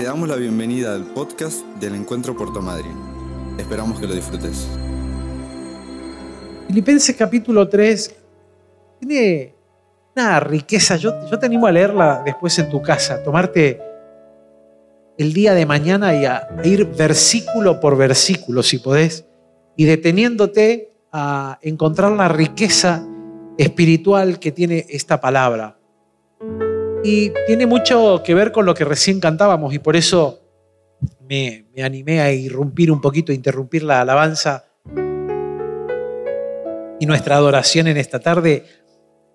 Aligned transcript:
Te 0.00 0.06
damos 0.06 0.30
la 0.30 0.36
bienvenida 0.36 0.94
al 0.94 1.04
podcast 1.04 1.62
del 1.78 1.94
Encuentro 1.94 2.34
Puerto 2.34 2.62
Madryn. 2.62 2.96
Esperamos 3.58 4.00
que 4.00 4.06
lo 4.06 4.14
disfrutes. 4.14 4.66
Filipenses 6.68 7.14
capítulo 7.14 7.68
3 7.68 8.16
tiene 8.98 9.54
una 10.16 10.40
riqueza. 10.40 10.96
Yo, 10.96 11.12
te 11.38 11.44
animo 11.44 11.66
a 11.66 11.72
leerla 11.72 12.22
después 12.24 12.58
en 12.58 12.70
tu 12.70 12.80
casa, 12.80 13.22
tomarte 13.22 13.78
el 15.18 15.34
día 15.34 15.52
de 15.52 15.66
mañana 15.66 16.14
y 16.14 16.24
a, 16.24 16.48
a 16.48 16.66
ir 16.66 16.86
versículo 16.86 17.78
por 17.78 17.98
versículo, 17.98 18.62
si 18.62 18.78
podés, 18.78 19.26
y 19.76 19.84
deteniéndote 19.84 20.94
a 21.12 21.58
encontrar 21.60 22.12
la 22.12 22.28
riqueza 22.28 23.06
espiritual 23.58 24.38
que 24.38 24.50
tiene 24.50 24.86
esta 24.88 25.20
palabra. 25.20 25.76
Y 27.02 27.32
tiene 27.46 27.66
mucho 27.66 28.22
que 28.22 28.34
ver 28.34 28.52
con 28.52 28.66
lo 28.66 28.74
que 28.74 28.84
recién 28.84 29.20
cantábamos 29.20 29.72
y 29.72 29.78
por 29.78 29.96
eso 29.96 30.40
me, 31.28 31.66
me 31.74 31.82
animé 31.82 32.20
a 32.20 32.30
irrumpir 32.32 32.92
un 32.92 33.00
poquito, 33.00 33.32
a 33.32 33.34
interrumpir 33.34 33.82
la 33.82 34.02
alabanza 34.02 34.66
y 37.00 37.06
nuestra 37.06 37.36
adoración 37.36 37.88
en 37.88 37.96
esta 37.96 38.20
tarde 38.20 38.66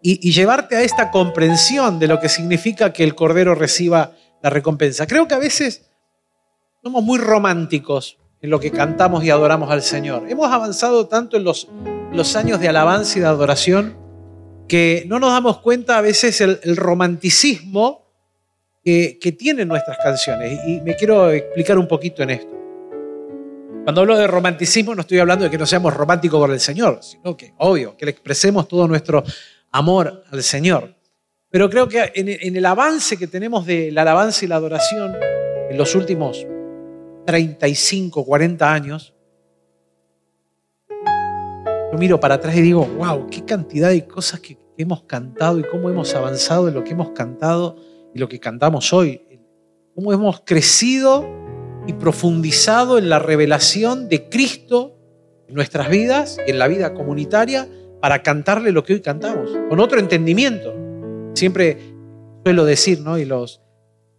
y, 0.07 0.31
llevarte 0.31 0.75
a 0.75 0.83
esta 0.83 1.09
comprensión 1.09 1.97
de 1.97 2.07
lo 2.07 2.19
que 2.19 2.29
significa 2.29 2.93
que 2.93 3.03
el 3.03 3.15
Cordero 3.15 3.55
reciba 3.55 4.11
la 4.43 4.51
recompensa. 4.51 5.07
Creo 5.07 5.27
que 5.27 5.33
a 5.33 5.39
veces 5.39 5.89
somos 6.83 7.03
muy 7.03 7.17
románticos 7.17 8.19
en 8.39 8.51
lo 8.51 8.59
que 8.59 8.69
cantamos 8.69 9.23
y 9.23 9.31
adoramos 9.31 9.71
al 9.71 9.81
Señor. 9.81 10.29
Hemos 10.29 10.51
avanzado 10.53 11.07
tanto 11.07 11.37
en 11.37 11.43
los 11.43 12.35
años 12.35 12.59
de 12.59 12.69
alabanza 12.69 13.17
y 13.17 13.21
de 13.21 13.27
adoración 13.27 14.04
que 14.67 15.03
no 15.07 15.19
nos 15.19 15.31
damos 15.31 15.59
cuenta 15.59 15.97
a 15.97 16.01
veces 16.01 16.41
el, 16.41 16.75
romanticismo 16.75 18.05
que, 18.83 19.17
que, 19.21 19.31
tienen 19.31 19.67
nuestras 19.67 19.97
canciones. 19.97 20.59
Y 20.67 20.81
me 20.81 20.95
quiero 20.95 21.31
explicar 21.31 21.77
un 21.77 21.87
poquito 21.87 22.23
en 22.23 22.31
esto. 22.31 22.55
Cuando 23.83 24.01
hablo 24.01 24.17
de 24.17 24.25
romanticismo 24.25 24.95
no 24.95 25.01
estoy 25.01 25.19
hablando 25.19 25.45
de 25.45 25.51
que 25.51 25.57
no 25.57 25.65
seamos 25.65 25.93
románticos 25.93 26.39
por 26.39 26.51
el 26.51 26.59
Señor, 26.59 26.99
sino 27.01 27.37
que, 27.37 27.53
obvio, 27.57 27.95
que 27.95 28.05
le 28.05 28.11
expresemos 28.11 28.67
todo 28.67 28.87
nuestro 28.87 29.23
amor 29.71 30.23
al 30.31 30.43
Señor. 30.43 30.95
Pero 31.51 31.69
creo 31.69 31.87
que 31.87 32.11
en, 32.15 32.27
en 32.27 32.55
el 32.55 32.65
avance 32.65 33.17
que 33.17 33.27
tenemos 33.27 33.65
de 33.65 33.91
la 33.91 34.01
alabanza 34.01 34.43
y 34.43 34.47
la 34.47 34.55
adoración 34.55 35.15
en 35.69 35.77
los 35.77 35.95
últimos 35.95 36.45
35, 37.25 38.25
40 38.25 38.73
años, 38.73 39.14
miro 41.97 42.19
para 42.19 42.35
atrás 42.35 42.55
y 42.55 42.61
digo, 42.61 42.85
wow, 42.97 43.27
qué 43.29 43.43
cantidad 43.45 43.89
de 43.89 44.05
cosas 44.07 44.39
que 44.39 44.57
hemos 44.77 45.03
cantado 45.03 45.59
y 45.59 45.63
cómo 45.63 45.89
hemos 45.89 46.13
avanzado 46.15 46.67
en 46.67 46.73
lo 46.73 46.83
que 46.83 46.91
hemos 46.91 47.09
cantado 47.11 47.77
y 48.13 48.19
lo 48.19 48.27
que 48.27 48.39
cantamos 48.39 48.93
hoy. 48.93 49.21
Cómo 49.93 50.11
hemos 50.11 50.41
crecido 50.41 51.25
y 51.87 51.93
profundizado 51.93 52.97
en 52.97 53.09
la 53.09 53.19
revelación 53.19 54.09
de 54.09 54.29
Cristo 54.29 54.97
en 55.47 55.55
nuestras 55.55 55.89
vidas 55.89 56.37
y 56.47 56.51
en 56.51 56.59
la 56.59 56.67
vida 56.67 56.93
comunitaria 56.93 57.67
para 58.01 58.23
cantarle 58.23 58.71
lo 58.71 58.83
que 58.83 58.93
hoy 58.93 59.01
cantamos, 59.01 59.51
con 59.69 59.79
otro 59.79 59.99
entendimiento. 59.99 60.73
Siempre 61.33 61.77
suelo 62.43 62.65
decir, 62.65 63.01
¿no? 63.01 63.17
Y 63.17 63.25
los, 63.25 63.61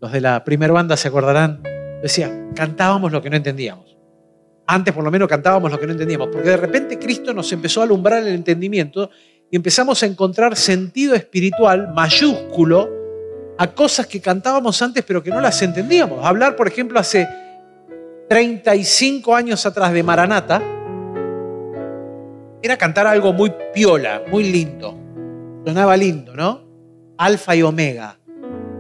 los 0.01 0.13
de 0.13 0.21
la 0.21 0.45
primera 0.45 0.73
banda 0.73 0.97
se 0.97 1.09
acordarán, 1.09 1.63
decía, 2.03 2.51
cantábamos 2.55 3.13
lo 3.13 3.23
que 3.23 3.31
no 3.31 3.37
entendíamos. 3.37 3.96
Antes 4.69 4.93
por 4.93 5.05
lo 5.05 5.11
menos 5.11 5.29
cantábamos 5.29 5.71
lo 5.71 5.79
que 5.79 5.87
no 5.87 5.93
entendíamos, 5.93 6.29
porque 6.33 6.49
de 6.51 6.57
repente 6.57 6.99
Cristo 6.99 7.33
nos 7.33 7.53
empezó 7.53 7.81
a 7.81 7.85
alumbrar 7.85 8.23
el 8.23 8.35
entendimiento 8.35 9.11
y 9.49 9.57
empezamos 9.57 10.03
a 10.03 10.07
encontrar 10.07 10.57
sentido 10.57 11.15
espiritual 11.15 11.93
mayúsculo 11.95 12.91
a 13.59 13.69
cosas 13.69 14.07
que 14.07 14.21
cantábamos 14.21 14.83
antes 14.83 15.05
pero 15.07 15.23
que 15.23 15.31
no 15.31 15.41
las 15.41 15.63
entendíamos. 15.63 16.25
Hablar, 16.25 16.57
por 16.57 16.67
ejemplo, 16.67 16.99
hace 16.99 17.29
35 18.29 19.37
años 19.37 19.65
atrás 19.65 19.93
de 19.93 20.03
Maranata 20.03 20.61
era 22.61 22.77
cantar 22.77 23.07
algo 23.07 23.33
muy 23.33 23.53
piola, 23.73 24.23
muy 24.29 24.51
lindo. 24.51 24.99
Sonaba 25.65 25.97
lindo, 25.97 26.35
¿no? 26.35 26.67
Alfa 27.19 27.55
y 27.55 27.63
Omega. 27.63 28.19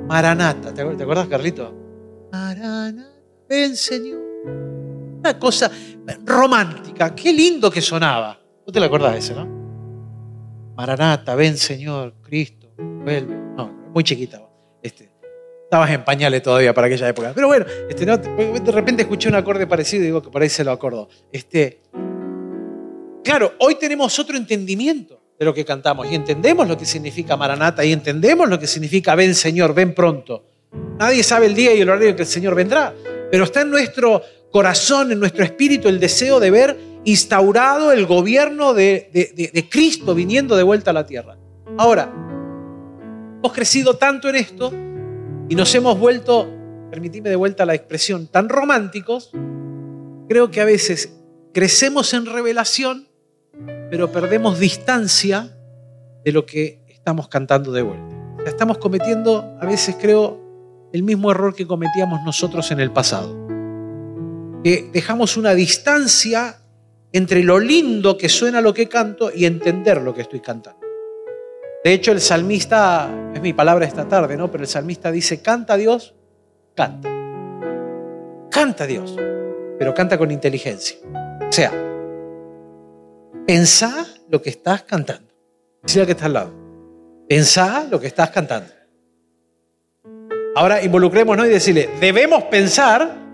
Maranata. 0.09 0.75
¿Te 0.75 0.83
acuerdas, 0.83 1.29
Carlito? 1.29 1.73
Maranata, 2.33 3.09
ven 3.49 3.77
Señor 3.77 4.26
una 5.27 5.39
cosa 5.39 5.71
romántica. 6.25 7.15
Qué 7.15 7.33
lindo 7.33 7.71
que 7.71 7.81
sonaba. 7.81 8.39
¿No 8.65 8.73
te 8.73 8.79
la 8.79 8.87
acordás 8.87 9.13
de 9.13 9.19
ese, 9.19 9.35
no? 9.35 9.47
Maranata, 10.77 11.35
ven 11.35 11.57
Señor, 11.57 12.15
Cristo, 12.23 12.69
vuelve. 12.77 13.35
No, 13.57 13.91
muy 13.93 14.05
chiquita. 14.05 14.43
Este, 14.83 15.11
estabas 15.65 15.91
en 15.91 16.05
pañales 16.05 16.43
todavía 16.43 16.73
para 16.73 16.87
aquella 16.87 17.09
época. 17.09 17.33
Pero 17.35 17.49
bueno, 17.49 17.67
este, 17.89 18.05
de 18.05 18.73
repente 18.73 19.03
escuché 19.03 19.29
un 19.29 19.35
acorde 19.35 19.67
parecido 19.67 20.03
y 20.03 20.07
digo 20.07 20.23
que 20.23 20.31
por 20.31 20.43
ahí 20.43 20.49
se 20.49 20.63
lo 20.63 20.71
acordó. 20.71 21.09
Este, 21.33 21.81
claro, 23.25 23.55
hoy 23.61 23.77
tenemos 23.77 24.17
otro 24.19 24.37
entendimiento 24.37 25.21
de 25.39 25.45
lo 25.45 25.53
que 25.53 25.65
cantamos 25.65 26.11
y 26.11 26.15
entendemos 26.15 26.69
lo 26.69 26.79
que 26.79 26.87
significa 26.87 27.37
Maranata 27.37 27.85
y 27.85 27.93
entendemos 27.93 28.49
lo 28.49 28.59
que 28.59 28.67
significa 28.67 29.15
ven 29.15 29.35
Señor, 29.35 29.75
ven 29.75 29.95
pronto. 29.95 30.45
Nadie 30.99 31.23
sabe 31.23 31.47
el 31.47 31.55
día 31.55 31.75
y 31.75 31.81
el 31.81 31.89
horario 31.89 32.11
en 32.11 32.17
que 32.17 32.23
el 32.23 32.29
Señor 32.29 32.55
vendrá, 32.55 32.95
pero 33.31 33.45
está 33.45 33.63
en 33.63 33.71
nuestro 33.71 34.23
corazón, 34.51 35.13
en 35.13 35.21
nuestro 35.21 35.45
espíritu, 35.45 35.89
el 35.89 36.01
deseo 36.01 36.41
de 36.41 36.51
ver 36.51 36.79
instaurado 37.05 37.93
el 37.93 38.05
gobierno 38.05 38.75
de, 38.75 39.69
Cristo 39.71 40.15
viniendo 40.15 40.57
de 40.57 40.63
vuelta 40.63 40.91
a 40.91 40.95
la 40.95 41.07
tierra. 41.07 41.37
Ahora, 41.79 42.13
hemos 43.39 43.53
crecido 43.53 43.95
tanto 43.95 44.29
en 44.29 44.37
esto 44.37 44.73
y 45.49 45.55
nos 45.55 45.75
hemos 45.75 45.99
vuelto, 45.99 46.49
permitidme 46.91 47.31
de 47.31 47.37
vuelta 47.37 47.65
la 47.65 47.75
expresión, 47.75 48.27
tan 48.27 48.49
románticos, 48.49 49.31
creo 50.29 50.51
que 50.51 50.61
a 50.61 50.65
veces 50.65 51.17
crecemos 51.53 52.13
en 52.13 52.27
revelación, 52.27 53.09
pero 53.91 54.11
perdemos 54.11 54.59
distancia 54.59 55.57
de 56.25 56.33
lo 56.33 56.45
que 56.45 56.83
estamos 56.89 57.29
cantando 57.29 57.71
de 57.71 57.83
vuelta. 57.83 58.17
estamos 58.47 58.79
cometiendo, 58.79 59.57
a 59.61 59.67
veces 59.67 59.97
creo, 60.01 60.41
el 60.93 61.03
mismo 61.03 61.31
error 61.31 61.55
que 61.55 61.67
cometíamos 61.67 62.21
nosotros 62.25 62.71
en 62.71 62.81
el 62.81 62.91
pasado 62.91 63.47
que 64.67 64.91
dejamos 64.93 65.37
una 65.37 65.55
distancia 65.55 66.57
entre 67.13 67.45
lo 67.45 67.61
lindo 67.61 68.19
que 68.19 68.29
suena 68.29 68.61
lo 68.61 68.75
que 68.75 68.89
canto 68.89 69.31
y 69.33 69.47
entender 69.47 70.03
lo 70.03 70.13
que 70.13 70.23
estoy 70.23 70.41
cantando. 70.41 70.81
De 71.85 71.93
hecho, 71.93 72.11
el 72.11 72.21
salmista, 72.21 73.09
es 73.33 73.41
mi 73.41 73.53
palabra 73.53 73.87
esta 73.87 74.09
tarde, 74.09 74.37
¿no? 74.37 74.51
Pero 74.51 74.65
el 74.65 74.69
salmista 74.69 75.13
dice, 75.13 75.41
canta 75.41 75.77
Dios, 75.77 76.17
canta. 76.75 77.09
Canta 78.51 78.89
Dios, 78.89 79.15
pero 79.79 79.95
canta 79.95 80.19
con 80.19 80.33
inteligencia. 80.33 80.97
O 81.49 81.53
sea, 81.53 81.71
pensá 83.47 84.05
lo 84.29 84.43
que 84.43 84.51
estás 84.51 84.83
cantando. 84.83 85.33
Decía 85.85 86.05
que 86.07 86.11
está 86.11 86.27
al 86.27 86.33
lado. 86.33 86.53
Pensá 87.29 87.87
lo 87.89 88.01
que 88.01 88.09
estás 88.09 88.31
cantando. 88.31 88.73
Ahora 90.57 90.83
involucrémonos 90.83 91.47
y 91.47 91.51
decirle, 91.51 91.89
debemos 92.01 92.43
pensar 92.47 93.26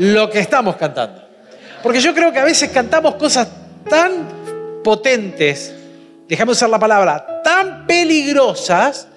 lo 0.00 0.30
que 0.30 0.40
estamos 0.40 0.76
cantando. 0.76 1.22
Porque 1.82 2.00
yo 2.00 2.14
creo 2.14 2.32
que 2.32 2.38
a 2.38 2.44
veces 2.44 2.70
cantamos 2.70 3.16
cosas 3.16 3.48
tan 3.88 4.80
potentes, 4.82 5.74
dejamos 6.26 6.56
usar 6.56 6.70
la 6.70 6.78
palabra, 6.78 7.42
tan 7.44 7.86
peligrosas, 7.86 9.08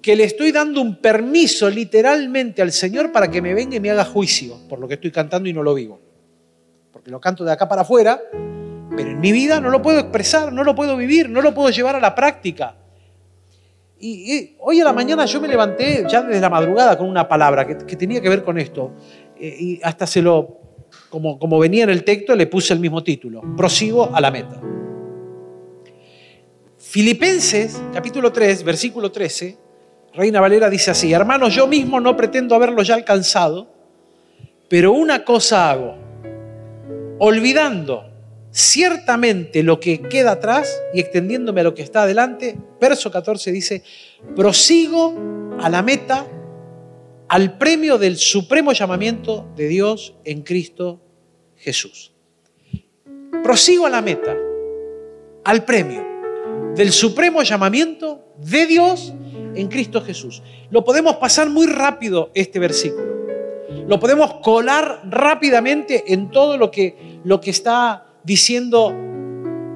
que 0.00 0.14
le 0.14 0.22
estoy 0.24 0.52
dando 0.52 0.80
un 0.80 0.96
permiso 1.00 1.68
literalmente 1.68 2.62
al 2.62 2.70
Señor 2.70 3.10
para 3.10 3.28
que 3.28 3.42
me 3.42 3.52
venga 3.52 3.74
y 3.76 3.80
me 3.80 3.90
haga 3.90 4.04
juicio 4.04 4.56
por 4.68 4.78
lo 4.78 4.86
que 4.86 4.94
estoy 4.94 5.10
cantando 5.10 5.48
y 5.48 5.52
no 5.52 5.64
lo 5.64 5.74
vivo. 5.74 6.00
Porque 6.92 7.10
lo 7.10 7.20
canto 7.20 7.44
de 7.44 7.50
acá 7.50 7.68
para 7.68 7.82
afuera, 7.82 8.20
pero 8.96 9.10
en 9.10 9.18
mi 9.18 9.32
vida 9.32 9.60
no 9.60 9.70
lo 9.70 9.82
puedo 9.82 9.98
expresar, 9.98 10.52
no 10.52 10.62
lo 10.62 10.76
puedo 10.76 10.96
vivir, 10.96 11.28
no 11.28 11.42
lo 11.42 11.52
puedo 11.52 11.70
llevar 11.70 11.96
a 11.96 12.00
la 12.00 12.14
práctica. 12.14 12.76
Y, 14.00 14.54
hoy 14.60 14.80
a 14.80 14.84
la 14.84 14.92
mañana 14.92 15.24
yo 15.24 15.40
me 15.40 15.48
levanté 15.48 16.06
ya 16.08 16.22
desde 16.22 16.40
la 16.40 16.48
madrugada 16.48 16.96
con 16.96 17.08
una 17.08 17.28
palabra 17.28 17.66
que 17.66 17.96
tenía 17.96 18.20
que 18.20 18.28
ver 18.28 18.44
con 18.44 18.56
esto. 18.56 18.92
Eh, 19.40 19.56
y 19.58 19.80
hasta 19.82 20.06
se 20.06 20.22
lo, 20.22 20.58
como, 21.08 21.38
como 21.38 21.58
venía 21.58 21.84
en 21.84 21.90
el 21.90 22.04
texto, 22.04 22.34
le 22.34 22.46
puse 22.46 22.72
el 22.74 22.80
mismo 22.80 23.02
título, 23.02 23.42
prosigo 23.56 24.14
a 24.14 24.20
la 24.20 24.30
meta. 24.30 24.60
Filipenses, 26.78 27.80
capítulo 27.92 28.32
3, 28.32 28.64
versículo 28.64 29.12
13, 29.12 29.58
Reina 30.14 30.40
Valera 30.40 30.70
dice 30.70 30.90
así, 30.90 31.12
hermanos, 31.12 31.54
yo 31.54 31.66
mismo 31.66 32.00
no 32.00 32.16
pretendo 32.16 32.54
haberlo 32.54 32.82
ya 32.82 32.94
alcanzado, 32.94 33.68
pero 34.68 34.92
una 34.92 35.24
cosa 35.24 35.70
hago, 35.70 35.96
olvidando 37.18 38.04
ciertamente 38.50 39.62
lo 39.62 39.78
que 39.80 40.00
queda 40.00 40.32
atrás 40.32 40.82
y 40.94 41.00
extendiéndome 41.00 41.60
a 41.60 41.64
lo 41.64 41.74
que 41.74 41.82
está 41.82 42.02
adelante, 42.02 42.58
verso 42.80 43.10
14 43.10 43.52
dice, 43.52 43.82
prosigo 44.34 45.14
a 45.60 45.68
la 45.68 45.82
meta 45.82 46.26
al 47.28 47.58
premio 47.58 47.98
del 47.98 48.16
supremo 48.16 48.72
llamamiento 48.72 49.46
de 49.54 49.68
Dios 49.68 50.14
en 50.24 50.42
Cristo 50.42 51.00
Jesús. 51.56 52.12
Prosigo 53.42 53.86
a 53.86 53.90
la 53.90 54.00
meta, 54.00 54.36
al 55.44 55.64
premio 55.64 56.04
del 56.74 56.92
supremo 56.92 57.42
llamamiento 57.42 58.24
de 58.38 58.66
Dios 58.66 59.12
en 59.54 59.68
Cristo 59.68 60.00
Jesús. 60.00 60.42
Lo 60.70 60.84
podemos 60.84 61.16
pasar 61.16 61.50
muy 61.50 61.66
rápido 61.66 62.30
este 62.34 62.58
versículo, 62.58 63.06
lo 63.86 64.00
podemos 64.00 64.34
colar 64.42 65.02
rápidamente 65.04 66.12
en 66.12 66.30
todo 66.30 66.56
lo 66.56 66.70
que, 66.70 67.20
lo 67.24 67.40
que 67.40 67.50
está 67.50 68.06
diciendo 68.24 68.94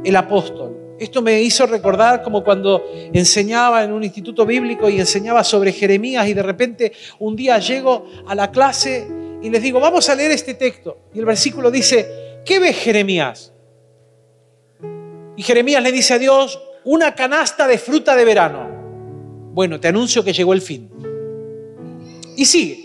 el 0.04 0.16
apóstol. 0.16 0.81
Esto 1.02 1.20
me 1.20 1.42
hizo 1.42 1.66
recordar 1.66 2.22
como 2.22 2.44
cuando 2.44 2.84
enseñaba 3.12 3.82
en 3.82 3.92
un 3.92 4.04
instituto 4.04 4.46
bíblico 4.46 4.88
y 4.88 5.00
enseñaba 5.00 5.42
sobre 5.42 5.72
Jeremías 5.72 6.28
y 6.28 6.32
de 6.32 6.44
repente 6.44 6.92
un 7.18 7.34
día 7.34 7.58
llego 7.58 8.06
a 8.24 8.36
la 8.36 8.52
clase 8.52 9.08
y 9.42 9.50
les 9.50 9.60
digo, 9.60 9.80
vamos 9.80 10.08
a 10.08 10.14
leer 10.14 10.30
este 10.30 10.54
texto. 10.54 10.98
Y 11.12 11.18
el 11.18 11.24
versículo 11.24 11.72
dice, 11.72 12.40
¿qué 12.44 12.60
ves 12.60 12.76
Jeremías? 12.76 13.52
Y 15.36 15.42
Jeremías 15.42 15.82
le 15.82 15.90
dice 15.90 16.14
a 16.14 16.18
Dios, 16.20 16.60
una 16.84 17.16
canasta 17.16 17.66
de 17.66 17.78
fruta 17.78 18.14
de 18.14 18.24
verano. 18.24 18.68
Bueno, 19.52 19.80
te 19.80 19.88
anuncio 19.88 20.22
que 20.22 20.32
llegó 20.32 20.52
el 20.52 20.62
fin. 20.62 20.88
Y 22.36 22.44
sigue. 22.44 22.78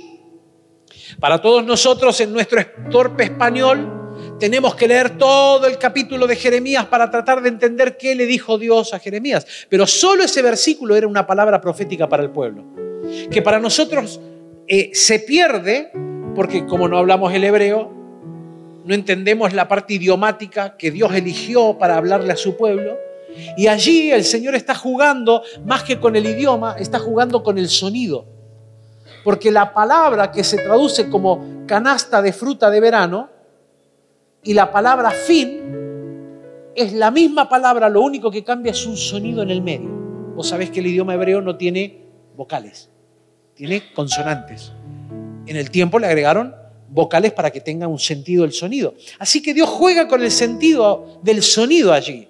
Para 1.20 1.40
todos 1.40 1.64
nosotros 1.64 2.20
en 2.22 2.34
nuestro 2.34 2.66
torpe 2.90 3.26
español 3.26 4.07
tenemos 4.40 4.76
que 4.76 4.88
leer 4.88 5.18
todo 5.18 5.68
el 5.68 5.78
capítulo 5.78 6.28
de 6.28 6.36
Jeremías 6.36 6.86
para 6.86 7.10
tratar 7.10 7.42
de 7.42 7.50
entender 7.50 7.98
qué 7.98 8.16
le 8.16 8.26
dijo 8.26 8.58
Dios 8.58 8.94
a 8.94 9.00
Jeremías. 9.00 9.46
Pero 9.70 9.88
solo 9.88 10.24
ese 10.24 10.42
versículo 10.42 10.96
era 10.96 11.08
una 11.08 11.26
palabra 11.26 11.60
profética 11.60 12.08
para 12.08 12.24
el 12.24 12.30
pueblo. 12.30 12.64
Que 13.32 13.42
para 13.42 13.60
nosotros 13.60 14.20
eh, 14.68 14.92
se 14.94 15.20
pierde 15.20 15.92
porque 16.36 16.66
como 16.66 16.88
no 16.88 16.98
hablamos 16.98 17.34
el 17.34 17.44
hebreo, 17.44 17.92
no 18.86 18.94
entendemos 18.94 19.54
la 19.54 19.68
parte 19.68 19.96
idiomática 19.96 20.78
que 20.78 20.92
Dios 20.92 21.14
eligió 21.14 21.78
para 21.78 21.98
hablarle 21.98 22.32
a 22.32 22.38
su 22.38 22.56
pueblo. 22.56 22.98
Y 23.58 23.68
allí 23.68 24.12
el 24.12 24.24
Señor 24.24 24.56
está 24.56 24.76
jugando, 24.76 25.44
más 25.66 25.84
que 25.84 26.00
con 26.00 26.16
el 26.16 26.26
idioma, 26.26 26.76
está 26.80 27.00
jugando 27.00 27.44
con 27.44 27.58
el 27.58 27.70
sonido. 27.70 28.26
Porque 29.24 29.52
la 29.52 29.74
palabra 29.74 30.32
que 30.32 30.44
se 30.44 30.58
traduce 30.58 31.10
como 31.10 31.66
canasta 31.68 32.22
de 32.22 32.32
fruta 32.32 32.70
de 32.70 32.80
verano 32.80 33.37
y 34.48 34.54
la 34.54 34.72
palabra 34.72 35.12
fin 35.12 35.60
es 36.74 36.94
la 36.94 37.12
misma 37.12 37.50
palabra, 37.50 37.90
lo 37.90 38.02
único 38.02 38.32
que 38.32 38.46
cambia 38.46 38.72
es 38.72 38.86
un 38.86 38.96
sonido 38.96 39.44
en 39.44 39.50
el 39.50 39.62
medio. 39.62 39.90
Vos 40.36 40.48
sabés 40.48 40.70
que 40.70 40.80
el 40.80 40.88
idioma 40.88 41.16
hebreo 41.16 41.42
no 41.42 41.58
tiene 41.58 42.06
vocales, 42.34 42.90
tiene 43.56 43.92
consonantes. 43.94 44.72
En 45.46 45.58
el 45.58 45.70
tiempo 45.70 46.00
le 46.00 46.08
agregaron 46.08 46.56
vocales 46.88 47.34
para 47.34 47.52
que 47.52 47.60
tenga 47.60 47.90
un 47.90 48.00
sentido 48.00 48.46
el 48.46 48.54
sonido. 48.54 48.96
Así 49.20 49.42
que 49.42 49.54
Dios 49.54 49.68
juega 49.68 50.08
con 50.08 50.24
el 50.24 50.32
sentido 50.32 51.20
del 51.24 51.44
sonido 51.44 51.92
allí. 51.92 52.30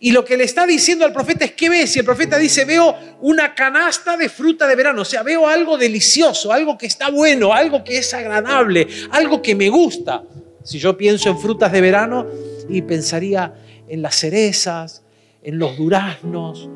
Y 0.00 0.12
lo 0.12 0.24
que 0.24 0.38
le 0.38 0.44
está 0.44 0.66
diciendo 0.66 1.04
al 1.04 1.12
profeta 1.12 1.44
es, 1.44 1.52
¿qué 1.52 1.68
ves? 1.68 1.94
Y 1.94 1.98
el 1.98 2.06
profeta 2.06 2.38
dice, 2.38 2.64
veo 2.64 2.96
una 3.20 3.54
canasta 3.54 4.16
de 4.16 4.30
fruta 4.30 4.66
de 4.66 4.76
verano, 4.76 5.02
o 5.02 5.04
sea, 5.04 5.22
veo 5.22 5.46
algo 5.46 5.76
delicioso, 5.76 6.54
algo 6.54 6.78
que 6.78 6.86
está 6.86 7.10
bueno, 7.10 7.52
algo 7.52 7.84
que 7.84 7.98
es 7.98 8.14
agradable, 8.14 8.88
algo 9.10 9.42
que 9.42 9.54
me 9.54 9.68
gusta. 9.68 10.24
Si 10.64 10.78
yo 10.78 10.96
pienso 10.96 11.28
en 11.28 11.38
frutas 11.38 11.70
de 11.70 11.80
verano, 11.80 12.26
y 12.68 12.82
pensaría 12.82 13.54
en 13.88 14.02
las 14.02 14.16
cerezas, 14.16 15.04
en 15.42 15.58
los 15.58 15.76
duraznos, 15.76 16.68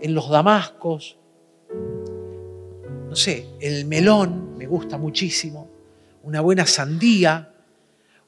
en 0.00 0.14
los 0.14 0.28
damascos, 0.30 1.18
no 3.08 3.14
sé, 3.14 3.46
el 3.60 3.84
melón 3.84 4.56
me 4.56 4.66
gusta 4.66 4.98
muchísimo, 4.98 5.68
una 6.22 6.40
buena 6.40 6.66
sandía, 6.66 7.52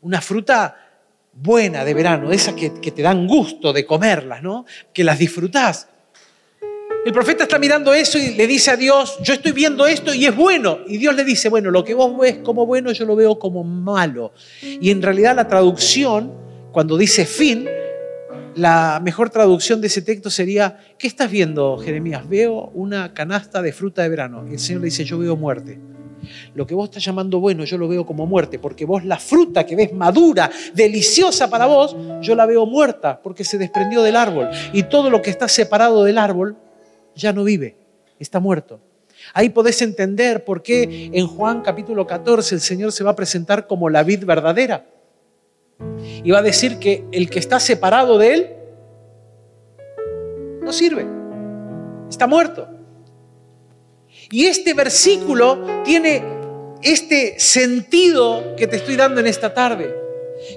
una 0.03 0.21
fruta 0.21 0.77
buena 1.33 1.85
de 1.85 1.95
verano, 1.95 2.31
esas 2.31 2.55
que, 2.55 2.71
te 2.71 3.03
dan 3.03 3.27
gusto 3.27 3.73
de 3.73 3.85
comerlas, 3.85 4.43
¿no? 4.43 4.65
Que 4.93 5.03
las 5.03 5.19
disfrutás. 5.19 5.89
El 7.07 7.13
profeta 7.13 7.45
está 7.45 7.61
mirando 7.61 7.95
eso 7.95 8.19
y 8.19 8.35
le 8.35 8.49
dice 8.49 8.73
a 8.73 8.77
Dios, 8.77 9.19
yo 9.23 9.35
estoy 9.35 9.53
viendo 9.53 9.87
esto 9.87 10.13
y 10.13 10.27
es 10.27 10.35
bueno. 10.35 10.81
Y 10.89 10.99
Dios 10.99 11.15
le 11.15 11.23
dice, 11.23 11.49
bueno, 11.49 11.71
lo 11.71 11.85
que 11.85 11.95
vos 11.95 12.19
ves 12.19 12.39
como 12.39 12.67
bueno, 12.67 12.91
yo 12.91 13.05
lo 13.05 13.15
veo 13.15 13.39
como 13.39 13.63
malo. 13.63 14.33
Y 14.61 14.91
en 14.91 15.01
realidad 15.01 15.37
la 15.37 15.47
traducción, 15.47 16.33
cuando 16.73 16.97
dice 16.99 17.25
fin, 17.25 17.69
la 18.57 19.01
mejor 19.05 19.31
traducción 19.31 19.81
de 19.81 19.87
ese 19.87 20.03
texto 20.03 20.31
sería, 20.31 20.81
¿qué 20.99 21.07
estás 21.07 21.31
viendo, 21.31 21.79
Jeremías? 21.79 22.29
Veo 22.29 22.73
una 22.75 23.15
canasta 23.15 23.63
de 23.63 23.73
fruta 23.73 24.03
de 24.03 24.09
verano. 24.09 24.45
Y 24.51 24.55
el 24.55 24.59
Señor 24.59 24.81
le 24.81 24.87
dice, 24.87 25.05
yo 25.05 25.17
veo 25.17 25.37
muerte. 25.37 25.79
Lo 26.57 26.67
que 26.67 26.75
vos 26.75 26.89
estás 26.89 27.05
llamando 27.05 27.39
bueno, 27.39 27.63
yo 27.63 27.79
lo 27.79 27.87
veo 27.87 28.05
como 28.05 28.27
muerte, 28.27 28.59
porque 28.59 28.85
vos 28.85 29.05
la 29.05 29.21
fruta 29.21 29.65
que 29.65 29.77
ves 29.77 29.93
madura, 29.93 30.51
deliciosa 30.75 31.49
para 31.49 31.67
vos, 31.67 31.97
yo 32.21 32.35
la 32.35 32.47
veo 32.47 32.67
muerta, 32.67 33.21
porque 33.23 33.45
se 33.45 33.59
desprendió 33.59 34.03
del 34.03 34.17
árbol. 34.17 34.49
Y 34.73 34.83
todo 34.83 35.09
lo 35.09 35.23
que 35.23 35.31
está 35.31 35.47
separado 35.47 36.03
del 36.03 36.19
árbol 36.19 36.57
ya 37.17 37.33
no 37.33 37.43
vive, 37.43 37.77
está 38.19 38.39
muerto. 38.39 38.81
Ahí 39.33 39.49
podés 39.49 39.83
entender 39.83 40.45
por 40.45 40.63
qué 40.63 41.11
en 41.13 41.27
Juan 41.27 41.63
capítulo 41.63 42.07
14 42.07 42.55
el 42.55 42.61
Señor 42.61 42.93
se 42.93 43.03
va 43.03 43.13
a 43.13 43.17
presentar 43.17 43.67
como 43.67 43.89
la 43.89 44.03
vid 44.03 44.25
verdadera. 44.25 44.87
Y 46.23 46.31
va 46.31 46.39
a 46.39 46.43
decir 46.43 46.79
que 46.79 47.05
el 47.13 47.29
que 47.29 47.39
está 47.39 47.59
separado 47.59 48.19
de 48.19 48.35
Él 48.35 48.51
no 50.63 50.73
sirve, 50.73 51.07
está 52.09 52.27
muerto. 52.27 52.69
Y 54.31 54.47
este 54.47 54.75
versículo 54.75 55.83
tiene 55.85 56.23
este 56.83 57.39
sentido 57.39 58.57
que 58.57 58.67
te 58.67 58.77
estoy 58.77 58.97
dando 58.97 59.21
en 59.21 59.27
esta 59.27 59.55
tarde, 59.55 59.95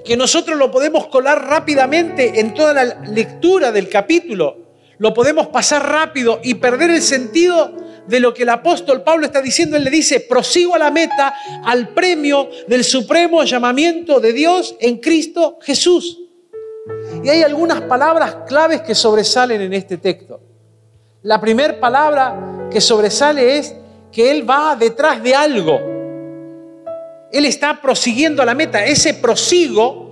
que 0.04 0.16
nosotros 0.16 0.58
lo 0.58 0.70
podemos 0.70 1.06
colar 1.06 1.46
rápidamente 1.46 2.40
en 2.40 2.54
toda 2.54 2.74
la 2.74 2.84
lectura 3.02 3.72
del 3.72 3.88
capítulo, 3.88 4.59
lo 5.00 5.14
podemos 5.14 5.46
pasar 5.48 5.90
rápido 5.90 6.40
y 6.44 6.56
perder 6.56 6.90
el 6.90 7.00
sentido 7.00 7.72
de 8.06 8.20
lo 8.20 8.34
que 8.34 8.42
el 8.42 8.50
apóstol 8.50 9.02
Pablo 9.02 9.24
está 9.24 9.40
diciendo. 9.40 9.78
Él 9.78 9.84
le 9.84 9.90
dice, 9.90 10.20
prosigo 10.20 10.74
a 10.74 10.78
la 10.78 10.90
meta, 10.90 11.34
al 11.64 11.88
premio 11.94 12.50
del 12.68 12.84
supremo 12.84 13.42
llamamiento 13.44 14.20
de 14.20 14.34
Dios 14.34 14.76
en 14.78 14.98
Cristo 14.98 15.58
Jesús. 15.62 16.20
Y 17.24 17.30
hay 17.30 17.42
algunas 17.42 17.80
palabras 17.80 18.40
claves 18.46 18.82
que 18.82 18.94
sobresalen 18.94 19.62
en 19.62 19.72
este 19.72 19.96
texto. 19.96 20.38
La 21.22 21.40
primera 21.40 21.80
palabra 21.80 22.68
que 22.70 22.82
sobresale 22.82 23.56
es 23.56 23.74
que 24.12 24.30
Él 24.30 24.48
va 24.48 24.76
detrás 24.76 25.22
de 25.22 25.34
algo. 25.34 25.80
Él 27.32 27.46
está 27.46 27.80
prosiguiendo 27.80 28.42
a 28.42 28.44
la 28.44 28.54
meta. 28.54 28.84
Ese 28.84 29.14
prosigo 29.14 30.09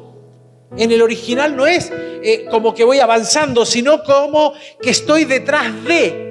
en 0.76 0.92
el 0.92 1.02
original 1.02 1.56
no 1.56 1.66
es 1.66 1.90
eh, 2.22 2.46
como 2.50 2.74
que 2.74 2.84
voy 2.84 3.00
avanzando, 3.00 3.64
sino 3.64 4.02
como 4.02 4.52
que 4.80 4.90
estoy 4.90 5.24
detrás 5.24 5.84
de. 5.84 6.26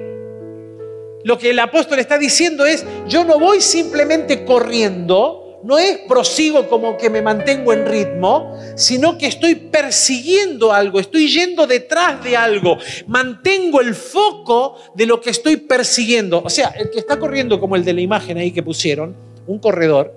Lo 1.24 1.36
que 1.36 1.50
el 1.50 1.58
apóstol 1.58 1.98
está 1.98 2.16
diciendo 2.16 2.64
es, 2.64 2.84
yo 3.08 3.24
no 3.24 3.38
voy 3.38 3.60
simplemente 3.60 4.44
corriendo, 4.44 5.60
no 5.64 5.76
es 5.76 5.98
prosigo 6.08 6.68
como 6.68 6.96
que 6.96 7.10
me 7.10 7.20
mantengo 7.20 7.72
en 7.72 7.86
ritmo, 7.86 8.56
sino 8.76 9.18
que 9.18 9.26
estoy 9.26 9.56
persiguiendo 9.56 10.72
algo, 10.72 11.00
estoy 11.00 11.28
yendo 11.28 11.66
detrás 11.66 12.22
de 12.22 12.36
algo, 12.36 12.78
mantengo 13.08 13.80
el 13.80 13.94
foco 13.94 14.76
de 14.94 15.06
lo 15.06 15.20
que 15.20 15.30
estoy 15.30 15.56
persiguiendo. 15.56 16.40
O 16.44 16.50
sea, 16.50 16.68
el 16.68 16.90
que 16.90 17.00
está 17.00 17.18
corriendo 17.18 17.58
como 17.58 17.74
el 17.74 17.84
de 17.84 17.94
la 17.94 18.00
imagen 18.00 18.38
ahí 18.38 18.52
que 18.52 18.62
pusieron, 18.62 19.16
un 19.46 19.58
corredor, 19.58 20.14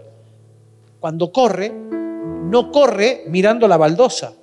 cuando 0.99 1.31
corre, 1.31 1.71
no 2.51 2.71
corre 2.71 3.23
mirando 3.27 3.67
la 3.67 3.77
baldosa 3.77 4.33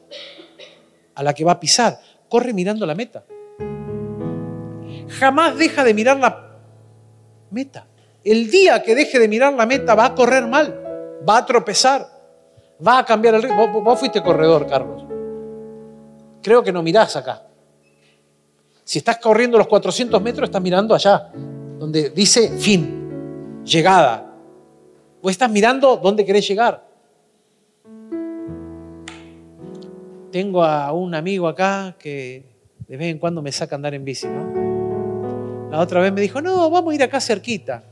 a 1.14 1.22
la 1.22 1.34
que 1.34 1.44
va 1.44 1.52
a 1.52 1.60
pisar, 1.60 2.00
corre 2.28 2.52
mirando 2.52 2.84
la 2.86 2.94
meta. 2.94 3.24
Jamás 5.08 5.56
deja 5.56 5.84
de 5.84 5.94
mirar 5.94 6.18
la 6.18 6.58
meta. 7.50 7.86
El 8.24 8.50
día 8.50 8.82
que 8.82 8.94
deje 8.94 9.18
de 9.18 9.28
mirar 9.28 9.52
la 9.52 9.66
meta 9.66 9.94
va 9.94 10.06
a 10.06 10.14
correr 10.14 10.46
mal 10.46 10.86
va 11.28 11.38
a 11.38 11.46
tropezar, 11.46 12.08
va 12.86 12.98
a 12.98 13.04
cambiar 13.04 13.34
el 13.34 13.42
ritmo. 13.42 13.82
Vos, 13.82 13.98
fuiste 13.98 14.22
corredor, 14.22 14.66
Carlos. 14.66 15.04
Creo 16.42 16.62
que 16.62 16.72
no 16.72 16.82
mirás 16.82 17.16
acá. 17.16 17.44
Si 18.84 18.98
estás 18.98 19.18
corriendo 19.18 19.58
los 19.58 19.66
400 19.66 20.20
metros, 20.22 20.48
estás 20.48 20.62
mirando 20.62 20.94
allá, 20.94 21.30
donde 21.78 22.10
dice 22.10 22.56
fin, 22.58 23.62
llegada. 23.64 24.32
O 25.20 25.28
estás 25.28 25.50
mirando 25.50 25.96
dónde 25.96 26.24
querés 26.24 26.48
llegar. 26.48 26.87
Tengo 30.30 30.62
a 30.62 30.92
un 30.92 31.14
amigo 31.14 31.48
acá 31.48 31.96
que 31.98 32.44
de 32.86 32.96
vez 32.96 33.08
en 33.08 33.18
cuando 33.18 33.42
me 33.42 33.52
saca 33.52 33.76
andar 33.76 33.94
en 33.94 34.04
bici, 34.04 34.26
¿no? 34.26 35.70
La 35.70 35.80
otra 35.80 36.00
vez 36.00 36.12
me 36.12 36.20
dijo, 36.20 36.40
no, 36.40 36.70
vamos 36.70 36.92
a 36.92 36.94
ir 36.94 37.02
acá 37.02 37.20
cerquita. 37.20 37.84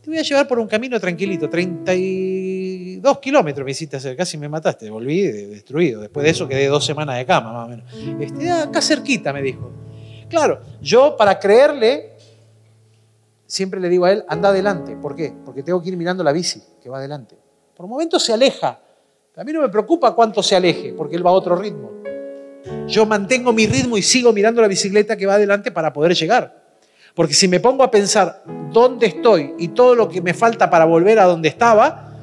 Te 0.00 0.10
voy 0.10 0.18
a 0.18 0.22
llevar 0.22 0.46
por 0.46 0.58
un 0.58 0.68
camino 0.68 1.00
tranquilito, 1.00 1.48
32 1.48 3.18
kilómetros 3.18 3.64
me 3.64 3.70
hiciste 3.70 3.96
hacer, 3.96 4.14
casi 4.16 4.36
me 4.36 4.48
mataste, 4.48 4.90
volví 4.90 5.22
destruido. 5.22 6.02
Después 6.02 6.24
de 6.24 6.30
eso 6.30 6.46
quedé 6.46 6.66
dos 6.66 6.84
semanas 6.84 7.16
de 7.16 7.26
cama, 7.26 7.52
más 7.52 7.66
o 7.66 7.68
menos. 7.70 7.92
Este, 8.20 8.50
ah, 8.50 8.64
acá 8.64 8.82
cerquita, 8.82 9.32
me 9.32 9.42
dijo. 9.42 9.70
Claro, 10.28 10.60
yo 10.80 11.16
para 11.16 11.38
creerle, 11.38 12.12
siempre 13.46 13.80
le 13.80 13.88
digo 13.88 14.04
a 14.04 14.12
él, 14.12 14.24
anda 14.28 14.50
adelante. 14.50 14.94
¿Por 14.96 15.16
qué? 15.16 15.32
Porque 15.44 15.62
tengo 15.62 15.82
que 15.82 15.88
ir 15.88 15.96
mirando 15.96 16.22
la 16.22 16.32
bici 16.32 16.62
que 16.82 16.88
va 16.88 16.98
adelante. 16.98 17.36
Por 17.74 17.86
momentos 17.86 18.22
se 18.22 18.32
aleja. 18.32 18.80
A 19.36 19.42
mí 19.42 19.52
no 19.52 19.62
me 19.62 19.68
preocupa 19.68 20.14
cuánto 20.14 20.44
se 20.44 20.54
aleje, 20.54 20.92
porque 20.92 21.16
él 21.16 21.26
va 21.26 21.30
a 21.30 21.32
otro 21.32 21.56
ritmo. 21.56 21.90
Yo 22.86 23.04
mantengo 23.04 23.52
mi 23.52 23.66
ritmo 23.66 23.96
y 23.96 24.02
sigo 24.02 24.32
mirando 24.32 24.62
la 24.62 24.68
bicicleta 24.68 25.16
que 25.16 25.26
va 25.26 25.34
adelante 25.34 25.72
para 25.72 25.92
poder 25.92 26.14
llegar. 26.14 26.62
Porque 27.14 27.34
si 27.34 27.48
me 27.48 27.58
pongo 27.58 27.82
a 27.82 27.90
pensar 27.90 28.44
dónde 28.70 29.06
estoy 29.06 29.54
y 29.58 29.68
todo 29.68 29.96
lo 29.96 30.08
que 30.08 30.20
me 30.20 30.34
falta 30.34 30.70
para 30.70 30.84
volver 30.84 31.18
a 31.18 31.24
donde 31.24 31.48
estaba, 31.48 32.16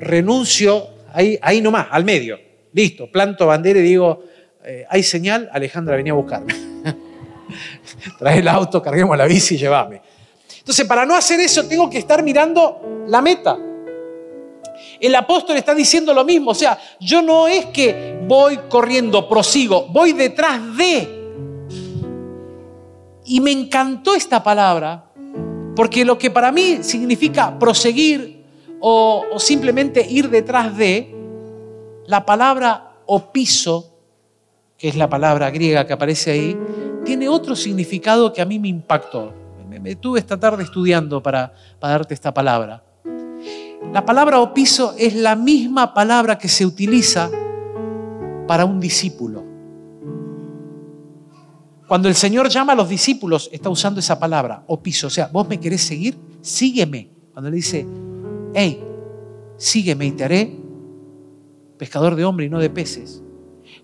renuncio 0.00 0.88
ahí, 1.12 1.38
ahí 1.40 1.60
nomás, 1.60 1.86
al 1.88 2.04
medio. 2.04 2.36
Listo, 2.72 3.08
planto 3.12 3.46
bandera 3.46 3.78
y 3.78 3.82
digo, 3.82 4.24
eh, 4.64 4.84
hay 4.88 5.04
señal, 5.04 5.48
Alejandra 5.52 5.94
venía 5.94 6.12
a 6.12 6.16
buscarme. 6.16 6.52
Trae 8.18 8.40
el 8.40 8.48
auto, 8.48 8.82
carguemos 8.82 9.16
la 9.16 9.26
bici 9.26 9.54
y 9.54 9.58
llévame. 9.58 10.02
Entonces, 10.58 10.84
para 10.84 11.06
no 11.06 11.14
hacer 11.14 11.38
eso, 11.38 11.68
tengo 11.68 11.88
que 11.88 11.98
estar 11.98 12.24
mirando 12.24 13.04
la 13.06 13.22
meta. 13.22 13.56
El 15.00 15.14
apóstol 15.14 15.56
está 15.56 15.74
diciendo 15.74 16.12
lo 16.12 16.26
mismo, 16.26 16.50
o 16.50 16.54
sea, 16.54 16.78
yo 17.00 17.22
no 17.22 17.48
es 17.48 17.66
que 17.66 18.20
voy 18.28 18.58
corriendo, 18.68 19.26
prosigo, 19.26 19.86
voy 19.86 20.12
detrás 20.12 20.76
de. 20.76 21.20
Y 23.24 23.40
me 23.40 23.50
encantó 23.50 24.14
esta 24.14 24.42
palabra, 24.42 25.06
porque 25.74 26.04
lo 26.04 26.18
que 26.18 26.30
para 26.30 26.52
mí 26.52 26.80
significa 26.82 27.58
proseguir 27.58 28.44
o, 28.80 29.24
simplemente 29.38 30.06
ir 30.06 30.28
detrás 30.28 30.76
de, 30.76 31.16
la 32.06 32.26
palabra 32.26 32.96
opiso, 33.06 33.94
que 34.76 34.88
es 34.88 34.96
la 34.96 35.08
palabra 35.08 35.50
griega 35.50 35.86
que 35.86 35.94
aparece 35.94 36.32
ahí, 36.32 36.58
tiene 37.04 37.28
otro 37.28 37.56
significado 37.56 38.32
que 38.32 38.42
a 38.42 38.44
mí 38.44 38.58
me 38.58 38.68
impactó. 38.68 39.32
Me, 39.68 39.94
tuve 39.94 40.18
esta 40.18 40.38
tarde 40.38 40.64
estudiando 40.64 41.22
para, 41.22 41.54
para 41.78 41.92
darte 41.92 42.12
esta 42.12 42.34
palabra. 42.34 42.82
La 43.92 44.04
palabra 44.04 44.40
opiso 44.40 44.94
es 44.96 45.14
la 45.14 45.34
misma 45.34 45.92
palabra 45.94 46.38
que 46.38 46.48
se 46.48 46.64
utiliza 46.64 47.30
para 48.46 48.64
un 48.64 48.78
discípulo. 48.78 49.44
Cuando 51.88 52.08
el 52.08 52.14
Señor 52.14 52.48
llama 52.48 52.74
a 52.74 52.76
los 52.76 52.88
discípulos, 52.88 53.48
está 53.52 53.68
usando 53.68 53.98
esa 53.98 54.20
palabra, 54.20 54.62
opiso. 54.68 55.08
O 55.08 55.10
sea, 55.10 55.28
vos 55.32 55.48
me 55.48 55.58
querés 55.58 55.80
seguir, 55.80 56.16
sígueme. 56.40 57.10
Cuando 57.32 57.50
le 57.50 57.56
dice, 57.56 57.84
hey, 58.54 58.80
sígueme 59.56 60.06
y 60.06 60.12
te 60.12 60.24
haré 60.24 60.56
pescador 61.76 62.14
de 62.14 62.24
hombre 62.24 62.46
y 62.46 62.48
no 62.48 62.60
de 62.60 62.70
peces. 62.70 63.22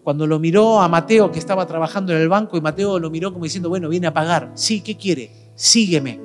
Cuando 0.04 0.24
lo 0.26 0.38
miró 0.38 0.80
a 0.80 0.88
Mateo 0.88 1.32
que 1.32 1.40
estaba 1.40 1.66
trabajando 1.66 2.12
en 2.12 2.20
el 2.20 2.28
banco 2.28 2.56
y 2.56 2.60
Mateo 2.60 3.00
lo 3.00 3.10
miró 3.10 3.32
como 3.32 3.44
diciendo, 3.44 3.70
bueno, 3.70 3.88
viene 3.88 4.06
a 4.06 4.14
pagar. 4.14 4.52
Sí, 4.54 4.82
¿qué 4.82 4.96
quiere? 4.96 5.32
Sígueme. 5.56 6.20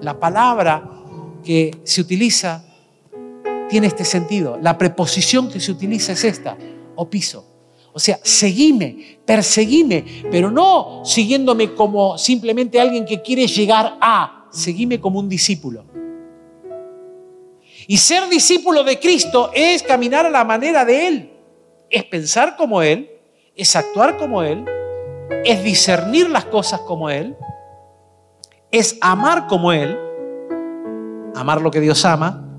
La 0.00 0.18
palabra 0.18 0.88
que 1.44 1.72
se 1.84 2.00
utiliza 2.00 2.64
tiene 3.72 3.86
este 3.86 4.04
sentido. 4.04 4.58
La 4.60 4.76
preposición 4.76 5.50
que 5.50 5.58
se 5.58 5.72
utiliza 5.72 6.12
es 6.12 6.24
esta, 6.24 6.58
opiso. 6.94 7.46
O 7.94 7.98
sea, 7.98 8.20
seguime, 8.22 9.18
perseguime, 9.24 10.04
pero 10.30 10.50
no 10.50 11.00
siguiéndome 11.06 11.72
como 11.72 12.18
simplemente 12.18 12.78
alguien 12.78 13.06
que 13.06 13.22
quiere 13.22 13.46
llegar 13.46 13.96
a, 13.98 14.46
seguime 14.50 15.00
como 15.00 15.20
un 15.20 15.26
discípulo. 15.26 15.86
Y 17.86 17.96
ser 17.96 18.28
discípulo 18.28 18.84
de 18.84 19.00
Cristo 19.00 19.50
es 19.54 19.82
caminar 19.82 20.26
a 20.26 20.30
la 20.30 20.44
manera 20.44 20.84
de 20.84 21.08
Él, 21.08 21.32
es 21.88 22.04
pensar 22.04 22.56
como 22.58 22.82
Él, 22.82 23.10
es 23.56 23.74
actuar 23.74 24.18
como 24.18 24.42
Él, 24.42 24.66
es 25.46 25.64
discernir 25.64 26.28
las 26.28 26.44
cosas 26.44 26.80
como 26.80 27.08
Él, 27.08 27.34
es 28.70 28.98
amar 29.00 29.46
como 29.46 29.72
Él, 29.72 29.98
amar 31.34 31.62
lo 31.62 31.70
que 31.70 31.80
Dios 31.80 32.04
ama, 32.04 32.51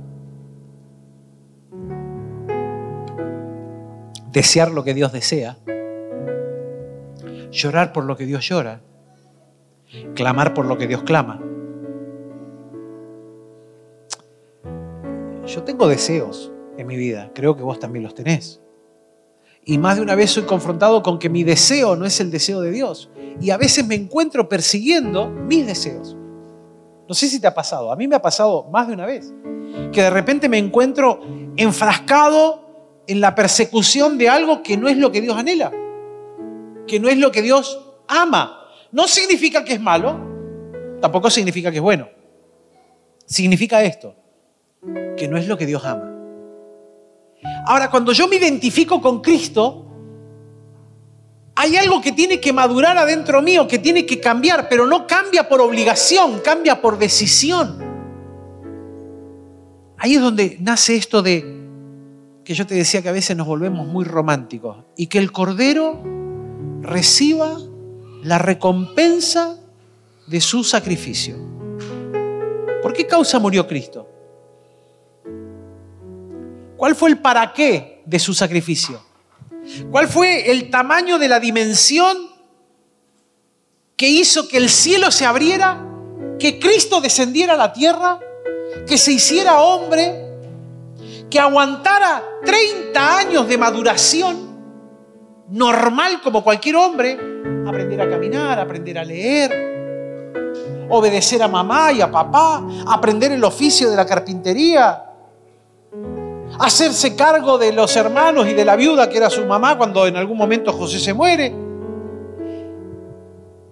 desear 4.34 4.72
lo 4.72 4.84
que 4.84 4.96
Dios 4.96 5.12
desea, 5.12 5.58
llorar 7.52 7.94
por 7.94 8.04
lo 8.04 8.18
que 8.18 8.26
Dios 8.26 8.44
llora, 8.50 8.82
clamar 10.16 10.56
por 10.56 10.66
lo 10.66 10.78
que 10.78 10.88
Dios 10.88 11.04
clama. 11.04 11.40
Yo 15.46 15.64
tengo 15.64 15.88
deseos 15.88 16.52
en 16.78 16.88
mi 16.88 16.98
vida, 16.98 17.32
creo 17.36 17.56
que 17.56 17.62
vos 17.62 17.80
también 17.80 18.04
los 18.04 18.16
tenés. 18.16 18.60
Y 19.66 19.78
más 19.78 19.98
de 19.98 20.02
una 20.02 20.16
vez 20.16 20.32
soy 20.32 20.44
confrontado 20.44 21.04
con 21.04 21.20
que 21.20 21.30
mi 21.30 21.44
deseo 21.44 21.96
no 21.96 22.06
es 22.06 22.20
el 22.20 22.32
deseo 22.32 22.60
de 22.60 22.72
Dios. 22.72 23.12
Y 23.40 23.52
a 23.52 23.58
veces 23.58 23.86
me 23.86 23.96
encuentro 23.96 24.50
persiguiendo 24.50 25.30
mis 25.30 25.66
deseos. 25.66 26.18
No 27.08 27.14
sé 27.14 27.28
si 27.28 27.40
te 27.40 27.48
ha 27.48 27.54
pasado, 27.54 27.92
a 27.92 27.96
mí 27.96 28.08
me 28.08 28.16
ha 28.16 28.22
pasado 28.22 28.68
más 28.72 28.88
de 28.88 28.94
una 28.94 29.06
vez. 29.06 29.32
Que 29.92 30.02
de 30.02 30.10
repente 30.10 30.50
me 30.50 30.58
encuentro 30.58 31.22
enfrascado 31.56 32.63
en 33.08 33.22
la 33.22 33.36
persecución 33.36 34.18
de 34.18 34.30
algo 34.30 34.64
que 34.64 34.78
no 34.78 34.88
es 34.88 34.98
lo 34.98 35.12
que 35.12 35.22
Dios 35.22 35.38
anhela, 35.38 35.72
que 36.88 37.00
no 37.00 37.10
es 37.10 37.18
lo 37.18 37.32
que 37.32 37.42
Dios 37.42 37.80
ama. 38.08 38.68
No 38.92 39.08
significa 39.08 39.64
que 39.64 39.74
es 39.74 39.82
malo, 39.82 40.20
tampoco 41.02 41.30
significa 41.30 41.72
que 41.72 41.78
es 41.78 41.84
bueno. 41.84 42.08
Significa 43.26 43.84
esto, 43.84 44.16
que 45.18 45.28
no 45.28 45.38
es 45.38 45.48
lo 45.48 45.58
que 45.58 45.66
Dios 45.66 45.84
ama. 45.86 46.10
Ahora, 47.66 47.90
cuando 47.90 48.12
yo 48.14 48.28
me 48.28 48.38
identifico 48.38 49.02
con 49.02 49.22
Cristo, 49.22 49.86
hay 51.56 51.76
algo 51.78 52.02
que 52.02 52.12
tiene 52.12 52.40
que 52.40 52.52
madurar 52.52 52.98
adentro 52.98 53.42
mío, 53.42 53.68
que 53.68 53.80
tiene 53.80 54.06
que 54.06 54.20
cambiar, 54.20 54.68
pero 54.70 54.88
no 54.88 55.06
cambia 55.06 55.48
por 55.48 55.62
obligación, 55.62 56.40
cambia 56.40 56.82
por 56.82 56.98
decisión. 56.98 57.84
Ahí 59.98 60.16
es 60.16 60.22
donde 60.22 60.58
nace 60.60 60.96
esto 60.96 61.22
de 61.22 61.63
que 62.44 62.54
yo 62.54 62.68
te 62.68 62.76
decía 62.76 63.02
que 63.02 63.10
a 63.10 63.14
veces 63.14 63.38
nos 63.38 63.48
volvemos 63.48 63.88
muy 63.88 64.06
románticos 64.06 64.78
y 64.98 65.08
que 65.08 65.18
el 65.18 65.32
Cordero 65.32 66.02
reciba 66.82 67.58
la 68.24 68.38
recompensa 68.38 69.58
de 70.28 70.42
su 70.42 70.64
sacrificio. 70.64 71.36
¿Por 72.82 72.94
qué 72.94 73.08
causa 73.08 73.40
murió 73.40 73.68
Cristo? 73.68 74.08
¿Cuál 76.76 76.96
fue 76.96 77.10
el 77.10 77.20
para 77.20 77.54
qué 77.54 78.02
de 78.06 78.20
su 78.20 78.34
sacrificio? 78.34 79.02
¿Cuál 79.90 80.10
fue 80.10 80.52
el 80.52 80.70
tamaño 80.70 81.18
de 81.18 81.30
la 81.30 81.40
dimensión 81.40 82.18
que 83.96 84.10
hizo 84.10 84.50
que 84.50 84.58
el 84.58 84.70
cielo 84.70 85.12
se 85.12 85.26
abriera, 85.26 85.86
que 86.40 86.60
Cristo 86.60 87.00
descendiera 87.00 87.54
a 87.54 87.58
la 87.58 87.72
tierra, 87.72 88.20
que 88.86 88.98
se 88.98 89.14
hiciera 89.14 89.62
hombre, 89.62 90.33
que 91.34 91.40
aguantara 91.40 92.24
30 92.46 93.18
años 93.18 93.48
de 93.48 93.58
maduración, 93.58 94.38
normal 95.50 96.22
como 96.22 96.44
cualquier 96.44 96.76
hombre, 96.76 97.18
aprender 97.68 98.00
a 98.02 98.08
caminar, 98.08 98.60
aprender 98.60 99.00
a 99.00 99.04
leer, 99.04 99.52
obedecer 100.90 101.42
a 101.42 101.48
mamá 101.48 101.92
y 101.92 102.02
a 102.02 102.12
papá, 102.12 102.64
aprender 102.86 103.32
el 103.32 103.44
oficio 103.44 103.90
de 103.90 103.96
la 103.96 104.06
carpintería, 104.06 105.06
hacerse 106.60 107.16
cargo 107.16 107.58
de 107.58 107.74
los 107.74 107.96
hermanos 107.96 108.48
y 108.48 108.54
de 108.54 108.64
la 108.64 108.76
viuda 108.76 109.10
que 109.10 109.18
era 109.18 109.32
su 109.32 109.44
mamá 109.48 109.76
cuando 109.76 110.06
en 110.06 110.16
algún 110.16 110.38
momento 110.38 110.72
José 110.72 111.00
se 111.00 111.16
muere, 111.16 111.52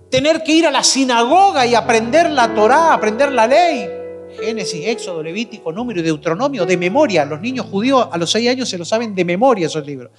tener 0.09 0.41
que 0.41 0.51
ir 0.51 0.65
a 0.65 0.71
la 0.71 0.83
sinagoga 0.83 1.63
y 1.67 1.75
aprender 1.75 2.31
la 2.31 2.55
Torá, 2.55 2.91
aprender 2.91 3.31
la 3.31 3.45
ley, 3.45 4.00
Génesis, 4.39 4.87
Éxodo, 4.87 5.21
Levítico, 5.23 5.71
Número 5.71 5.99
y 5.99 6.03
Deuteronomio, 6.03 6.65
de 6.65 6.77
memoria. 6.77 7.25
Los 7.25 7.41
niños 7.41 7.65
judíos 7.65 8.07
a 8.11 8.17
los 8.17 8.31
seis 8.31 8.49
años 8.49 8.69
se 8.69 8.77
lo 8.77 8.85
saben 8.85 9.13
de 9.15 9.25
memoria 9.25 9.67
esos 9.67 9.85
libros. 9.85 10.11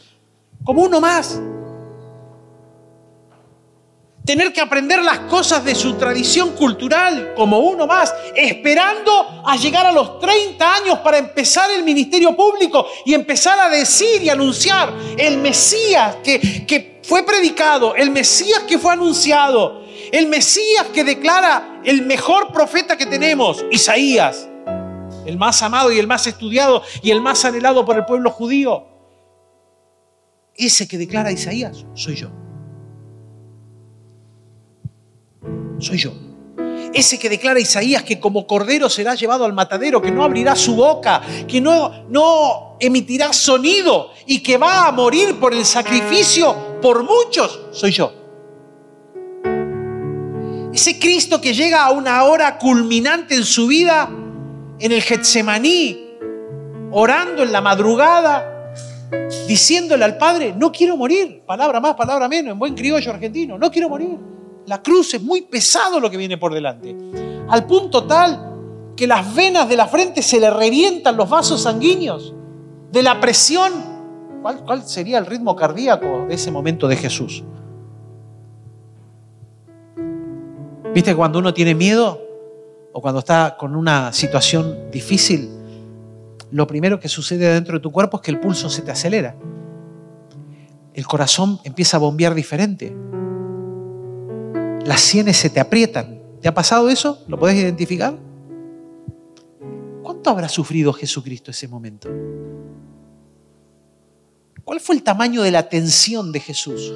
Como 0.65 0.83
uno 0.83 1.01
más. 1.01 1.41
Tener 4.25 4.53
que 4.53 4.61
aprender 4.61 5.03
las 5.03 5.19
cosas 5.21 5.65
de 5.65 5.75
su 5.75 5.95
tradición 5.95 6.51
cultural 6.51 7.33
como 7.35 7.59
uno 7.59 7.89
más, 7.89 8.15
esperando 8.37 9.43
a 9.45 9.57
llegar 9.57 9.85
a 9.85 9.91
los 9.91 10.21
30 10.21 10.75
años 10.77 10.99
para 11.01 11.19
empezar 11.19 11.69
el 11.73 11.83
ministerio 11.83 12.37
público 12.37 12.87
y 13.05 13.15
empezar 13.15 13.59
a 13.59 13.69
decir 13.69 14.23
y 14.23 14.29
anunciar 14.29 14.95
el 15.19 15.39
Mesías 15.39 16.19
que, 16.23 16.65
que 16.65 17.01
fue 17.03 17.25
predicado, 17.25 17.97
el 17.97 18.11
Mesías 18.11 18.61
que 18.61 18.79
fue 18.79 18.93
anunciado, 18.93 19.82
el 20.13 20.27
Mesías 20.27 20.89
que 20.93 21.03
declara 21.03 21.81
el 21.85 22.03
mejor 22.03 22.53
profeta 22.53 22.97
que 22.97 23.07
tenemos, 23.07 23.65
Isaías, 23.71 24.47
el 25.25 25.39
más 25.39 25.63
amado 25.63 25.91
y 25.91 25.99
el 25.99 26.07
más 26.07 26.27
estudiado 26.27 26.83
y 27.03 27.11
el 27.11 27.23
más 27.23 27.45
anhelado 27.47 27.85
por 27.85 27.97
el 27.97 28.05
pueblo 28.05 28.31
judío. 28.31 28.87
Ese 30.55 30.87
que 30.87 30.99
declara 30.99 31.33
Isaías 31.33 31.87
soy 31.95 32.15
yo. 32.17 32.29
Soy 35.79 35.97
yo. 35.97 36.13
Ese 36.93 37.19
que 37.19 37.31
declara 37.31 37.59
Isaías 37.59 38.03
que 38.03 38.21
como 38.21 38.47
cordero 38.47 38.91
será 38.91 39.15
llevado 39.15 39.47
al 39.47 39.55
matadero, 39.55 40.03
que 40.03 40.11
no 40.11 40.23
abrirá 40.23 40.55
su 40.55 40.77
boca, 40.77 41.23
que 41.49 41.59
no, 41.59 42.05
no 42.11 42.77
emitirá 42.81 43.33
sonido 43.33 44.11
y 44.27 44.43
que 44.43 44.59
va 44.59 44.89
a 44.89 44.93
morir 44.93 45.41
por 45.41 45.55
el 45.55 45.65
sacrificio 45.65 46.81
por 46.83 47.03
muchos, 47.03 47.61
soy 47.73 47.93
yo. 47.93 48.22
Ese 50.73 50.99
Cristo 50.99 51.41
que 51.41 51.53
llega 51.53 51.85
a 51.85 51.91
una 51.91 52.25
hora 52.25 52.59
culminante 52.59 53.35
en 53.35 53.45
su 53.45 53.67
vida, 53.67 54.09
en 54.79 54.93
el 54.93 55.03
Getsemaní, 55.03 55.99
orando 56.93 57.43
en 57.43 57.53
la 57.53 57.61
madrugada, 57.61 58.73
diciéndole 59.47 60.05
al 60.05 60.17
Padre, 60.17 60.55
no 60.57 60.73
quiero 60.73 60.97
morir, 60.97 61.43
palabra 61.47 61.79
más, 61.79 61.95
palabra 61.95 62.27
menos, 62.27 62.53
en 62.53 62.59
buen 62.59 62.75
criollo 62.75 63.11
argentino, 63.13 63.59
no 63.59 63.71
quiero 63.71 63.91
morir. 63.91 64.19
La 64.67 64.83
cruz 64.83 65.13
es 65.13 65.23
muy 65.23 65.43
pesado 65.43 66.01
lo 66.01 66.11
que 66.11 66.17
viene 66.17 66.39
por 66.39 66.55
delante, 66.55 66.97
al 67.49 67.67
punto 67.67 68.05
tal 68.05 68.95
que 68.97 69.07
las 69.07 69.35
venas 69.35 69.69
de 69.69 69.77
la 69.77 69.87
frente 69.89 70.23
se 70.23 70.41
le 70.41 70.51
revientan 70.51 71.17
los 71.17 71.29
vasos 71.29 71.63
sanguíneos. 71.63 72.35
de 72.91 73.03
la 73.03 73.19
presión. 73.21 73.73
¿Cuál, 74.43 74.65
¿Cuál 74.65 74.83
sería 74.87 75.17
el 75.17 75.25
ritmo 75.25 75.57
cardíaco 75.57 76.27
de 76.29 76.35
ese 76.35 76.51
momento 76.51 76.89
de 76.89 76.97
Jesús? 76.97 77.43
¿Viste 80.95 81.17
cuando 81.17 81.39
uno 81.39 81.55
tiene 81.55 81.75
miedo 81.75 82.21
o 82.93 83.01
cuando 83.01 83.21
está 83.21 83.57
con 83.59 83.75
una 83.75 84.13
situación 84.13 84.91
difícil? 84.91 85.49
Lo 86.51 86.67
primero 86.67 87.01
que 87.01 87.09
sucede 87.09 87.55
dentro 87.55 87.79
de 87.79 87.81
tu 87.81 87.91
cuerpo 87.91 88.19
es 88.19 88.23
que 88.23 88.31
el 88.31 88.39
pulso 88.39 88.69
se 88.69 88.83
te 88.83 88.91
acelera. 88.91 89.35
El 90.93 91.07
corazón 91.07 91.59
empieza 91.65 91.97
a 91.97 92.01
bombear 92.01 92.35
diferente. 92.35 92.95
Las 94.85 95.01
sienes 95.01 95.39
se 95.39 95.49
te 95.49 95.61
aprietan. 95.61 96.21
¿Te 96.43 96.49
ha 96.49 96.53
pasado 96.53 96.91
eso? 96.91 97.25
¿Lo 97.27 97.39
podés 97.39 97.57
identificar? 97.57 98.15
¿Cuánto 100.03 100.29
habrá 100.29 100.51
sufrido 100.51 100.93
Jesucristo 100.93 101.53
ese 101.53 101.69
momento? 101.69 102.11
¿Cuál 104.63 104.79
fue 104.81 104.95
el 104.95 105.03
tamaño 105.03 105.41
de 105.41 105.53
la 105.53 105.71
tensión 105.71 106.33
de 106.33 106.41
Jesús? 106.41 106.93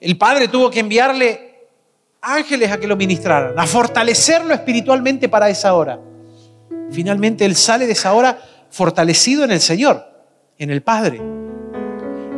El 0.00 0.16
Padre 0.16 0.46
tuvo 0.46 0.70
que 0.70 0.78
enviarle 0.78 1.51
ángeles 2.22 2.70
a 2.70 2.78
que 2.78 2.86
lo 2.86 2.96
ministraran, 2.96 3.58
a 3.58 3.66
fortalecerlo 3.66 4.54
espiritualmente 4.54 5.28
para 5.28 5.50
esa 5.50 5.74
hora. 5.74 6.00
Finalmente 6.90 7.44
Él 7.44 7.56
sale 7.56 7.86
de 7.86 7.92
esa 7.92 8.12
hora 8.12 8.38
fortalecido 8.70 9.44
en 9.44 9.50
el 9.50 9.60
Señor, 9.60 10.06
en 10.56 10.70
el 10.70 10.82
Padre. 10.82 11.20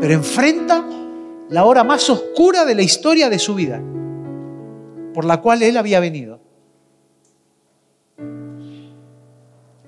Pero 0.00 0.14
enfrenta 0.14 0.84
la 1.50 1.64
hora 1.64 1.84
más 1.84 2.08
oscura 2.08 2.64
de 2.64 2.74
la 2.74 2.82
historia 2.82 3.28
de 3.28 3.38
su 3.38 3.54
vida, 3.54 3.80
por 5.12 5.26
la 5.26 5.40
cual 5.42 5.62
Él 5.62 5.76
había 5.76 6.00
venido. 6.00 6.40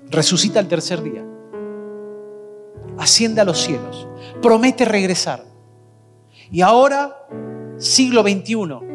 Resucita 0.09 0.59
el 0.59 0.67
tercer 0.67 1.01
día, 1.01 1.25
asciende 2.97 3.41
a 3.41 3.45
los 3.45 3.59
cielos, 3.59 4.07
promete 4.41 4.85
regresar. 4.85 5.43
Y 6.49 6.61
ahora, 6.61 7.27
siglo 7.77 8.21
XXI, 8.21 8.87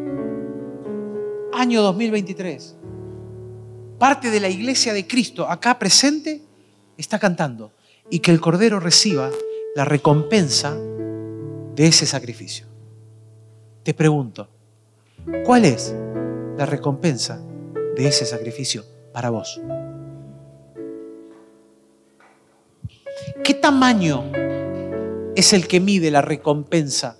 año 1.62 1.80
2023, 1.82 2.74
parte 3.96 4.32
de 4.32 4.40
la 4.40 4.48
iglesia 4.48 4.92
de 4.92 5.06
Cristo 5.06 5.48
acá 5.48 5.78
presente 5.78 6.42
está 6.96 7.20
cantando 7.20 7.70
y 8.10 8.18
que 8.18 8.32
el 8.32 8.40
Cordero 8.40 8.80
reciba 8.80 9.30
la 9.76 9.84
recompensa 9.84 10.74
de 10.74 11.86
ese 11.86 12.04
sacrificio. 12.04 12.66
Te 13.84 13.94
pregunto, 13.94 14.48
¿cuál 15.44 15.64
es 15.64 15.94
la 16.58 16.66
recompensa 16.66 17.40
de 17.94 18.08
ese 18.08 18.26
sacrificio 18.26 18.84
para 19.12 19.30
vos? 19.30 19.60
¿Qué 23.44 23.54
tamaño 23.54 24.24
es 25.36 25.52
el 25.52 25.68
que 25.68 25.78
mide 25.78 26.10
la 26.10 26.22
recompensa 26.22 27.18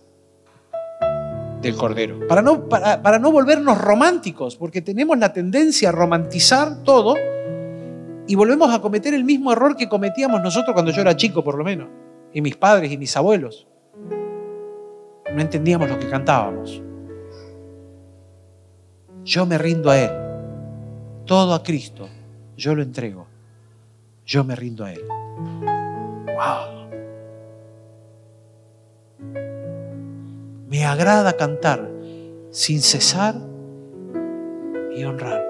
del 1.63 1.77
Cordero. 1.77 2.27
Para 2.27 2.43
no, 2.43 2.69
para, 2.69 3.19
no 3.19 3.31
volvernos 3.31 3.79
románticos, 3.79 4.57
porque 4.57 4.83
tenemos 4.83 5.19
la 5.19 5.33
tendencia 5.33 5.89
a 5.89 5.93
romantizar 5.93 6.83
todo 6.83 7.15
y 8.27 8.35
volvemos 8.35 8.75
a 8.75 8.81
cometer 8.81 9.15
el 9.15 9.25
mismo 9.25 9.53
error 9.53 9.77
que 9.77 9.89
cometíamos 9.89 10.43
nosotros 10.43 10.75
cuando 10.75 10.91
yo 10.91 11.01
era 11.01 11.17
chico, 11.17 11.43
por 11.43 11.57
lo 11.57 11.65
menos, 11.65 11.89
y 12.33 12.41
mis 12.41 12.57
padres 12.57 12.91
y 12.93 12.99
mis 12.99 13.17
abuelos. 13.17 13.67
No 15.33 15.41
entendíamos 15.41 15.89
lo 15.89 15.99
que 15.99 16.09
cantábamos. 16.09 16.83
Yo 19.25 19.47
me 19.47 19.57
rindo 19.57 19.91
a 19.91 19.99
Él. 19.99 20.11
Todo 21.25 21.55
a 21.55 21.63
Cristo. 21.63 22.09
Yo 22.57 22.75
lo 22.75 22.83
entrego. 22.83 23.27
Yo 24.27 24.45
me 24.45 24.57
rindo 24.57 24.85
a 24.85 24.93
Él. 24.93 25.03
¡Wow! 26.27 26.82
Me 30.73 30.87
agrada 30.87 31.37
cantar 31.37 31.87
sin 32.51 32.81
cesar 32.81 33.35
y 34.97 35.05
honrar 35.05 35.47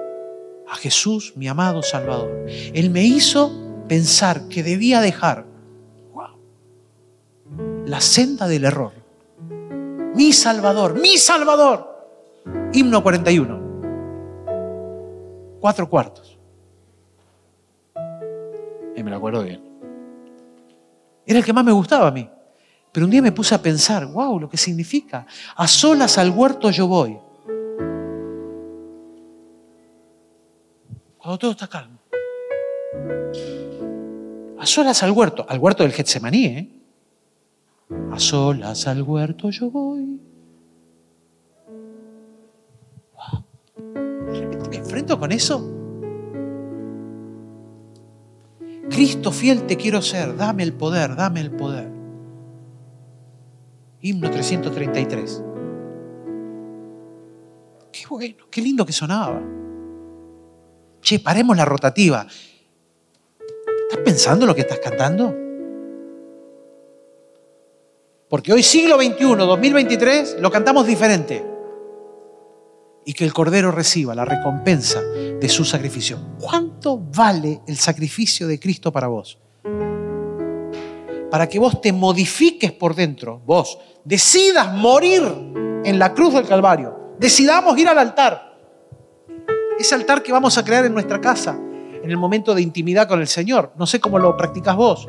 a 0.67 0.75
Jesús, 0.75 1.31
mi 1.37 1.47
amado 1.47 1.81
Salvador. 1.81 2.45
Él 2.73 2.89
me 2.89 3.03
hizo 3.03 3.49
pensar 3.87 4.49
que 4.49 4.63
debía 4.63 4.99
dejar 4.99 5.45
la 7.85 8.01
senda 8.01 8.49
del 8.49 8.65
error. 8.65 8.91
Mi 10.13 10.33
Salvador, 10.33 10.99
mi 10.99 11.17
Salvador. 11.17 11.87
Himno 12.73 13.01
41. 13.01 13.61
Cuatro 15.61 15.89
cuartos. 15.89 16.37
Y 18.93 19.01
me 19.01 19.09
lo 19.09 19.15
acuerdo 19.15 19.41
bien. 19.43 19.63
Era 21.25 21.39
el 21.39 21.45
que 21.45 21.53
más 21.53 21.63
me 21.63 21.71
gustaba 21.71 22.09
a 22.09 22.11
mí. 22.11 22.29
Pero 22.93 23.07
un 23.07 23.11
día 23.11 23.23
me 23.23 23.31
puse 23.31 23.55
a 23.55 23.61
pensar, 23.61 24.05
wow, 24.05 24.39
lo 24.39 24.47
que 24.47 24.55
significa. 24.55 25.25
A 25.55 25.67
solas 25.67 26.19
al 26.19 26.29
huerto 26.29 26.69
yo 26.69 26.87
voy. 26.87 27.17
Cuando 31.17 31.39
todo 31.39 31.51
está 31.51 31.67
calmo. 31.67 31.97
A 34.59 34.65
solas 34.67 35.01
al 35.01 35.11
huerto, 35.11 35.43
al 35.49 35.57
huerto 35.57 35.81
del 35.81 35.91
Getsemaní, 35.91 36.45
¿eh? 36.45 36.69
A 38.11 38.19
solas 38.19 38.85
al 38.87 39.01
huerto 39.01 39.49
yo 39.49 39.71
voy. 39.71 40.19
¿Me 44.69 44.77
enfrento 44.77 45.19
con 45.19 45.31
eso? 45.31 45.67
Cristo 48.91 49.31
fiel 49.31 49.63
te 49.63 49.77
quiero 49.77 49.99
ser, 50.03 50.37
dame 50.37 50.61
el 50.61 50.73
poder, 50.73 51.15
dame 51.15 51.41
el 51.41 51.49
poder. 51.49 51.92
Himno 54.05 54.29
333. 54.29 55.43
Qué 57.89 58.03
bueno, 58.09 58.45
qué 58.51 58.61
lindo 58.61 58.85
que 58.85 58.91
sonaba. 58.91 59.41
Che, 61.01 61.19
paremos 61.19 61.55
la 61.55 61.63
rotativa. 61.63 62.27
¿Estás 63.89 64.03
pensando 64.03 64.45
lo 64.45 64.53
que 64.53 64.61
estás 64.61 64.79
cantando? 64.79 65.33
Porque 68.27 68.51
hoy 68.51 68.61
siglo 68.61 68.97
XXI, 68.97 69.37
2023, 69.37 70.37
lo 70.41 70.51
cantamos 70.51 70.85
diferente. 70.85 71.41
Y 73.05 73.13
que 73.13 73.23
el 73.23 73.31
Cordero 73.31 73.71
reciba 73.71 74.13
la 74.13 74.25
recompensa 74.25 75.01
de 75.01 75.47
su 75.47 75.63
sacrificio. 75.63 76.19
¿Cuánto 76.41 76.97
vale 76.97 77.61
el 77.67 77.77
sacrificio 77.77 78.49
de 78.49 78.59
Cristo 78.59 78.91
para 78.91 79.07
vos? 79.07 79.39
para 81.33 81.49
que 81.49 81.57
vos 81.57 81.81
te 81.81 81.91
modifiques 81.91 82.71
por 82.73 82.93
dentro, 82.93 83.41
vos 83.43 83.79
decidas 84.03 84.73
morir 84.73 85.23
en 85.83 85.99
la 85.99 86.13
cruz 86.13 86.33
del 86.33 86.47
Calvario, 86.47 87.15
decidamos 87.19 87.77
ir 87.77 87.87
al 87.87 87.97
altar, 87.97 88.57
ese 89.79 89.95
altar 89.95 90.21
que 90.23 90.31
vamos 90.31 90.57
a 90.57 90.63
crear 90.63 90.85
en 90.85 90.93
nuestra 90.93 91.19
casa, 91.19 91.57
en 91.57 92.09
el 92.09 92.17
momento 92.17 92.53
de 92.53 92.61
intimidad 92.61 93.07
con 93.07 93.19
el 93.19 93.27
Señor. 93.27 93.71
No 93.77 93.85
sé 93.85 93.99
cómo 93.99 94.19
lo 94.19 94.35
practicas 94.35 94.75
vos. 94.75 95.07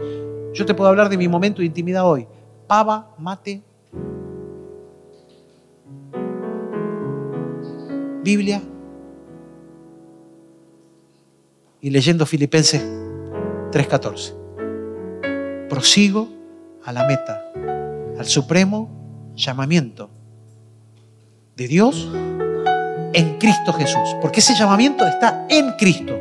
Yo 0.52 0.64
te 0.64 0.74
puedo 0.74 0.88
hablar 0.88 1.08
de 1.08 1.16
mi 1.16 1.28
momento 1.28 1.60
de 1.60 1.66
intimidad 1.66 2.08
hoy. 2.08 2.26
Pava, 2.66 3.14
mate, 3.18 3.62
Biblia 8.22 8.62
y 11.82 11.90
leyendo 11.90 12.24
Filipenses 12.24 12.82
3:14 13.70 15.68
prosigo 15.68 16.28
a 16.84 16.92
la 16.92 17.06
meta, 17.06 17.42
al 18.18 18.26
supremo 18.26 19.32
llamamiento 19.34 20.10
de 21.56 21.68
Dios 21.68 22.08
en 23.12 23.38
Cristo 23.38 23.72
Jesús. 23.72 24.16
Porque 24.20 24.40
ese 24.40 24.54
llamamiento 24.54 25.06
está 25.06 25.46
en 25.48 25.72
Cristo. 25.72 26.14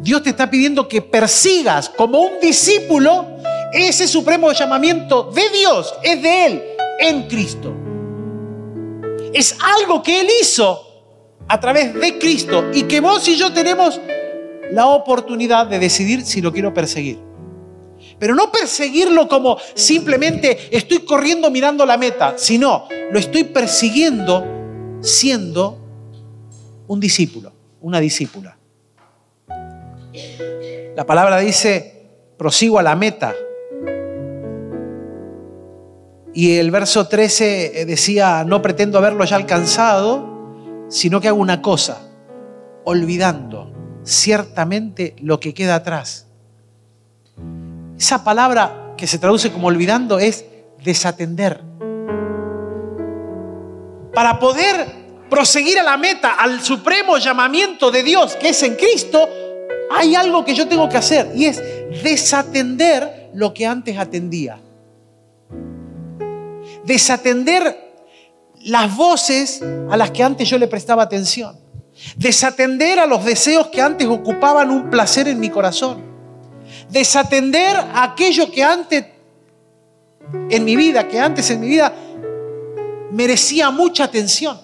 Dios 0.00 0.22
te 0.22 0.30
está 0.30 0.50
pidiendo 0.50 0.88
que 0.88 1.00
persigas 1.00 1.88
como 1.88 2.20
un 2.20 2.40
discípulo 2.40 3.26
ese 3.72 4.06
supremo 4.06 4.52
llamamiento 4.52 5.30
de 5.30 5.48
Dios, 5.50 5.94
es 6.02 6.22
de 6.22 6.46
Él, 6.46 6.62
en 7.00 7.28
Cristo. 7.28 7.72
Es 9.32 9.56
algo 9.78 10.02
que 10.02 10.20
Él 10.20 10.28
hizo 10.40 10.80
a 11.48 11.58
través 11.58 11.94
de 11.94 12.18
Cristo 12.18 12.70
y 12.74 12.82
que 12.82 13.00
vos 13.00 13.26
y 13.28 13.36
yo 13.36 13.52
tenemos 13.52 14.00
la 14.72 14.86
oportunidad 14.86 15.66
de 15.66 15.78
decidir 15.78 16.24
si 16.24 16.40
lo 16.40 16.52
quiero 16.52 16.74
perseguir. 16.74 17.31
Pero 18.22 18.36
no 18.36 18.52
perseguirlo 18.52 19.26
como 19.26 19.58
simplemente 19.74 20.68
estoy 20.70 21.00
corriendo 21.00 21.50
mirando 21.50 21.84
la 21.84 21.96
meta, 21.96 22.34
sino 22.36 22.86
lo 23.10 23.18
estoy 23.18 23.42
persiguiendo 23.42 24.44
siendo 25.00 25.76
un 26.86 27.00
discípulo, 27.00 27.52
una 27.80 27.98
discípula. 27.98 28.56
La 30.94 31.04
palabra 31.04 31.38
dice, 31.38 32.10
prosigo 32.36 32.78
a 32.78 32.84
la 32.84 32.94
meta. 32.94 33.34
Y 36.32 36.58
el 36.58 36.70
verso 36.70 37.08
13 37.08 37.86
decía, 37.88 38.44
no 38.44 38.62
pretendo 38.62 38.98
haberlo 38.98 39.24
ya 39.24 39.34
alcanzado, 39.34 40.86
sino 40.88 41.20
que 41.20 41.26
hago 41.26 41.40
una 41.40 41.60
cosa, 41.60 42.08
olvidando 42.84 43.72
ciertamente 44.04 45.16
lo 45.18 45.40
que 45.40 45.54
queda 45.54 45.74
atrás 45.74 46.28
Esa 48.02 48.24
palabra 48.24 48.94
que 48.96 49.06
se 49.06 49.16
traduce 49.16 49.52
como 49.52 49.68
olvidando 49.68 50.18
es 50.18 50.44
desatender. 50.82 51.60
Para 54.12 54.40
poder 54.40 54.88
proseguir 55.30 55.78
a 55.78 55.84
la 55.84 55.96
meta, 55.96 56.34
al 56.34 56.60
supremo 56.62 57.18
llamamiento 57.18 57.92
de 57.92 58.02
Dios 58.02 58.34
que 58.34 58.48
es 58.48 58.60
en 58.64 58.74
Cristo, 58.74 59.28
hay 59.96 60.16
algo 60.16 60.44
que 60.44 60.52
yo 60.52 60.66
tengo 60.66 60.88
que 60.88 60.96
hacer 60.96 61.30
y 61.36 61.44
es 61.44 61.62
desatender 62.02 63.30
lo 63.34 63.54
que 63.54 63.66
antes 63.66 63.96
atendía. 63.96 64.58
Desatender 66.84 68.02
las 68.62 68.96
voces 68.96 69.62
a 69.88 69.96
las 69.96 70.10
que 70.10 70.24
antes 70.24 70.50
yo 70.50 70.58
le 70.58 70.66
prestaba 70.66 71.04
atención. 71.04 71.56
Desatender 72.16 72.98
a 72.98 73.06
los 73.06 73.24
deseos 73.24 73.68
que 73.68 73.80
antes 73.80 74.08
ocupaban 74.08 74.72
un 74.72 74.90
placer 74.90 75.28
en 75.28 75.38
mi 75.38 75.50
corazón. 75.50 76.11
Desatender 76.92 77.74
aquello 77.94 78.50
que 78.50 78.62
antes 78.62 79.06
en 80.50 80.62
mi 80.62 80.76
vida, 80.76 81.08
que 81.08 81.18
antes 81.18 81.50
en 81.50 81.60
mi 81.60 81.68
vida 81.68 81.90
merecía 83.12 83.70
mucha 83.70 84.04
atención. 84.04 84.58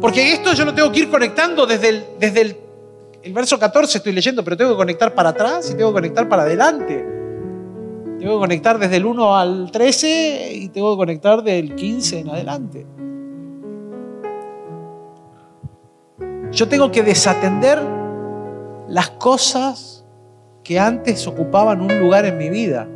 Porque 0.00 0.32
esto 0.32 0.52
yo 0.52 0.64
no 0.64 0.72
tengo 0.72 0.92
que 0.92 1.00
ir 1.00 1.10
conectando 1.10 1.66
desde 1.66 1.88
el, 1.88 2.04
desde 2.20 2.40
el, 2.42 2.56
el, 3.24 3.32
verso 3.32 3.58
14, 3.58 3.98
estoy 3.98 4.12
leyendo, 4.12 4.44
pero 4.44 4.56
tengo 4.56 4.70
que 4.70 4.76
conectar 4.76 5.12
para 5.12 5.30
atrás 5.30 5.68
y 5.72 5.74
tengo 5.74 5.90
que 5.90 5.94
conectar 5.94 6.28
para 6.28 6.42
adelante. 6.42 7.04
Tengo 8.20 8.34
que 8.34 8.40
conectar 8.40 8.78
desde 8.78 8.98
el 8.98 9.06
1 9.06 9.36
al 9.36 9.72
13 9.72 10.50
y 10.54 10.68
tengo 10.68 10.94
que 10.94 10.98
conectar 10.98 11.42
del 11.42 11.74
15 11.74 12.20
en 12.20 12.28
adelante. 12.28 12.86
Yo 16.52 16.68
tengo 16.68 16.92
que 16.92 17.02
desatender 17.02 18.03
las 18.88 19.10
cosas 19.10 20.04
que 20.62 20.78
antes 20.78 21.26
ocupaban 21.26 21.80
un 21.80 21.98
lugar 21.98 22.24
en 22.24 22.38
mi 22.38 22.50
vida. 22.50 22.88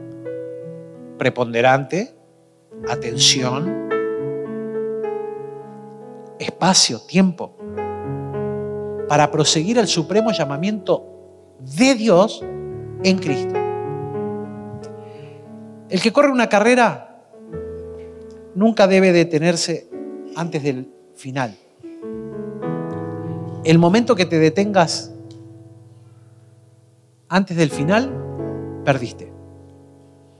Preponderante, 1.18 2.14
atención, 2.88 3.88
espacio, 6.38 7.00
tiempo, 7.00 7.56
para 9.08 9.30
proseguir 9.30 9.78
el 9.78 9.86
supremo 9.86 10.32
llamamiento 10.32 11.04
de 11.60 11.94
Dios 11.94 12.44
en 13.02 13.18
Cristo. 13.18 13.54
El 15.88 16.00
que 16.02 16.12
corre 16.12 16.30
una 16.30 16.48
carrera 16.48 17.22
nunca 18.54 18.86
debe 18.86 19.12
detenerse 19.12 19.88
antes 20.36 20.62
del 20.62 20.92
final. 21.14 21.56
El 23.64 23.78
momento 23.78 24.14
que 24.14 24.26
te 24.26 24.38
detengas 24.38 25.12
antes 27.28 27.56
del 27.56 27.70
final, 27.70 28.10
perdiste. 28.84 29.32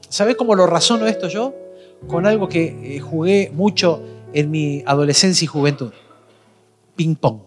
¿Sabes 0.08 0.36
cómo 0.36 0.54
lo 0.54 0.66
razono 0.66 1.06
esto 1.06 1.28
yo? 1.28 1.54
Con 2.06 2.26
algo 2.26 2.48
que 2.48 2.96
eh, 2.96 3.00
jugué 3.00 3.50
mucho 3.52 4.02
en 4.32 4.50
mi 4.50 4.82
adolescencia 4.86 5.44
y 5.44 5.48
juventud. 5.48 5.92
Ping 6.96 7.14
pong. 7.14 7.40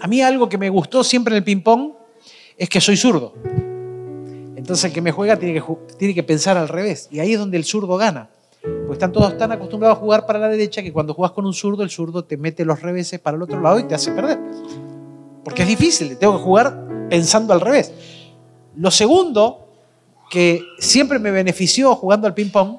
A 0.00 0.06
mí 0.06 0.22
algo 0.22 0.48
que 0.48 0.58
me 0.58 0.70
gustó 0.70 1.04
siempre 1.04 1.34
en 1.34 1.38
el 1.38 1.44
ping 1.44 1.62
pong 1.62 1.92
es 2.56 2.68
que 2.68 2.80
soy 2.80 2.96
zurdo. 2.96 3.34
Entonces 4.56 4.84
el 4.84 4.92
que 4.92 5.02
me 5.02 5.10
juega 5.10 5.36
tiene 5.36 5.54
que, 5.54 5.64
tiene 5.98 6.14
que 6.14 6.22
pensar 6.22 6.56
al 6.56 6.68
revés. 6.68 7.08
Y 7.10 7.18
ahí 7.18 7.32
es 7.32 7.38
donde 7.38 7.56
el 7.56 7.64
zurdo 7.64 7.96
gana. 7.96 8.30
Porque 8.62 8.92
están 8.92 9.12
todos 9.12 9.36
tan 9.38 9.50
acostumbrados 9.52 9.96
a 9.96 10.00
jugar 10.00 10.26
para 10.26 10.38
la 10.38 10.48
derecha 10.48 10.82
que 10.82 10.92
cuando 10.92 11.14
juegas 11.14 11.32
con 11.32 11.46
un 11.46 11.54
zurdo, 11.54 11.82
el 11.82 11.90
zurdo 11.90 12.24
te 12.24 12.36
mete 12.36 12.64
los 12.64 12.80
reveses 12.80 13.18
para 13.18 13.36
el 13.36 13.42
otro 13.42 13.60
lado 13.60 13.78
y 13.78 13.84
te 13.84 13.94
hace 13.94 14.12
perder. 14.12 14.38
Porque 15.42 15.62
es 15.62 15.68
difícil, 15.68 16.16
tengo 16.18 16.36
que 16.36 16.42
jugar 16.42 16.89
pensando 17.10 17.52
al 17.52 17.60
revés. 17.60 17.92
Lo 18.76 18.90
segundo 18.90 19.66
que 20.30 20.62
siempre 20.78 21.18
me 21.18 21.32
benefició 21.32 21.94
jugando 21.96 22.26
al 22.26 22.34
ping-pong, 22.34 22.76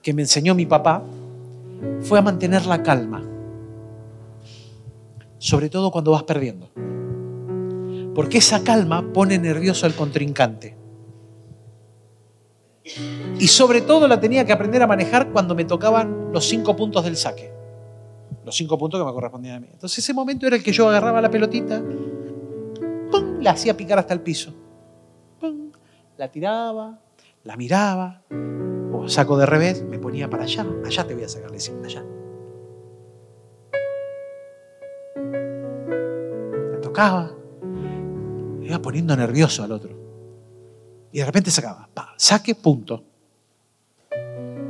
que 0.00 0.14
me 0.14 0.22
enseñó 0.22 0.54
mi 0.54 0.64
papá, 0.64 1.02
fue 2.00 2.20
a 2.20 2.22
mantener 2.22 2.64
la 2.66 2.82
calma. 2.82 3.22
Sobre 5.38 5.68
todo 5.68 5.90
cuando 5.90 6.12
vas 6.12 6.22
perdiendo. 6.22 6.70
Porque 8.14 8.38
esa 8.38 8.62
calma 8.62 9.12
pone 9.12 9.38
nervioso 9.38 9.86
al 9.86 9.94
contrincante. 9.94 10.76
Y 13.40 13.48
sobre 13.48 13.80
todo 13.80 14.06
la 14.06 14.20
tenía 14.20 14.44
que 14.44 14.52
aprender 14.52 14.82
a 14.82 14.86
manejar 14.86 15.30
cuando 15.30 15.54
me 15.54 15.64
tocaban 15.64 16.32
los 16.32 16.46
cinco 16.46 16.76
puntos 16.76 17.04
del 17.04 17.16
saque. 17.16 17.50
Los 18.44 18.54
cinco 18.54 18.78
puntos 18.78 19.00
que 19.00 19.04
me 19.04 19.12
correspondían 19.12 19.56
a 19.56 19.60
mí. 19.60 19.68
Entonces 19.72 19.98
ese 19.98 20.14
momento 20.14 20.46
era 20.46 20.54
el 20.54 20.62
que 20.62 20.70
yo 20.70 20.88
agarraba 20.88 21.20
la 21.20 21.30
pelotita. 21.30 21.82
La 23.44 23.52
hacía 23.52 23.76
picar 23.76 23.98
hasta 23.98 24.14
el 24.14 24.20
piso. 24.20 24.52
¡pum! 25.38 25.70
La 26.16 26.30
tiraba, 26.30 26.98
la 27.44 27.56
miraba, 27.56 28.22
o 28.92 29.08
saco 29.08 29.36
de 29.36 29.44
revés, 29.44 29.82
me 29.82 29.98
ponía 29.98 30.30
para 30.30 30.44
allá. 30.44 30.66
Allá 30.84 31.06
te 31.06 31.14
voy 31.14 31.24
a 31.24 31.28
sacar, 31.28 31.50
le 31.50 31.58
decía, 31.58 31.74
allá. 31.84 32.04
La 36.72 36.80
tocaba, 36.80 37.32
me 38.58 38.66
iba 38.66 38.80
poniendo 38.80 39.14
nervioso 39.14 39.62
al 39.62 39.72
otro. 39.72 39.90
Y 41.12 41.18
de 41.18 41.26
repente 41.26 41.50
sacaba, 41.50 41.88
pa, 41.92 42.14
saque, 42.16 42.54
punto. 42.54 43.04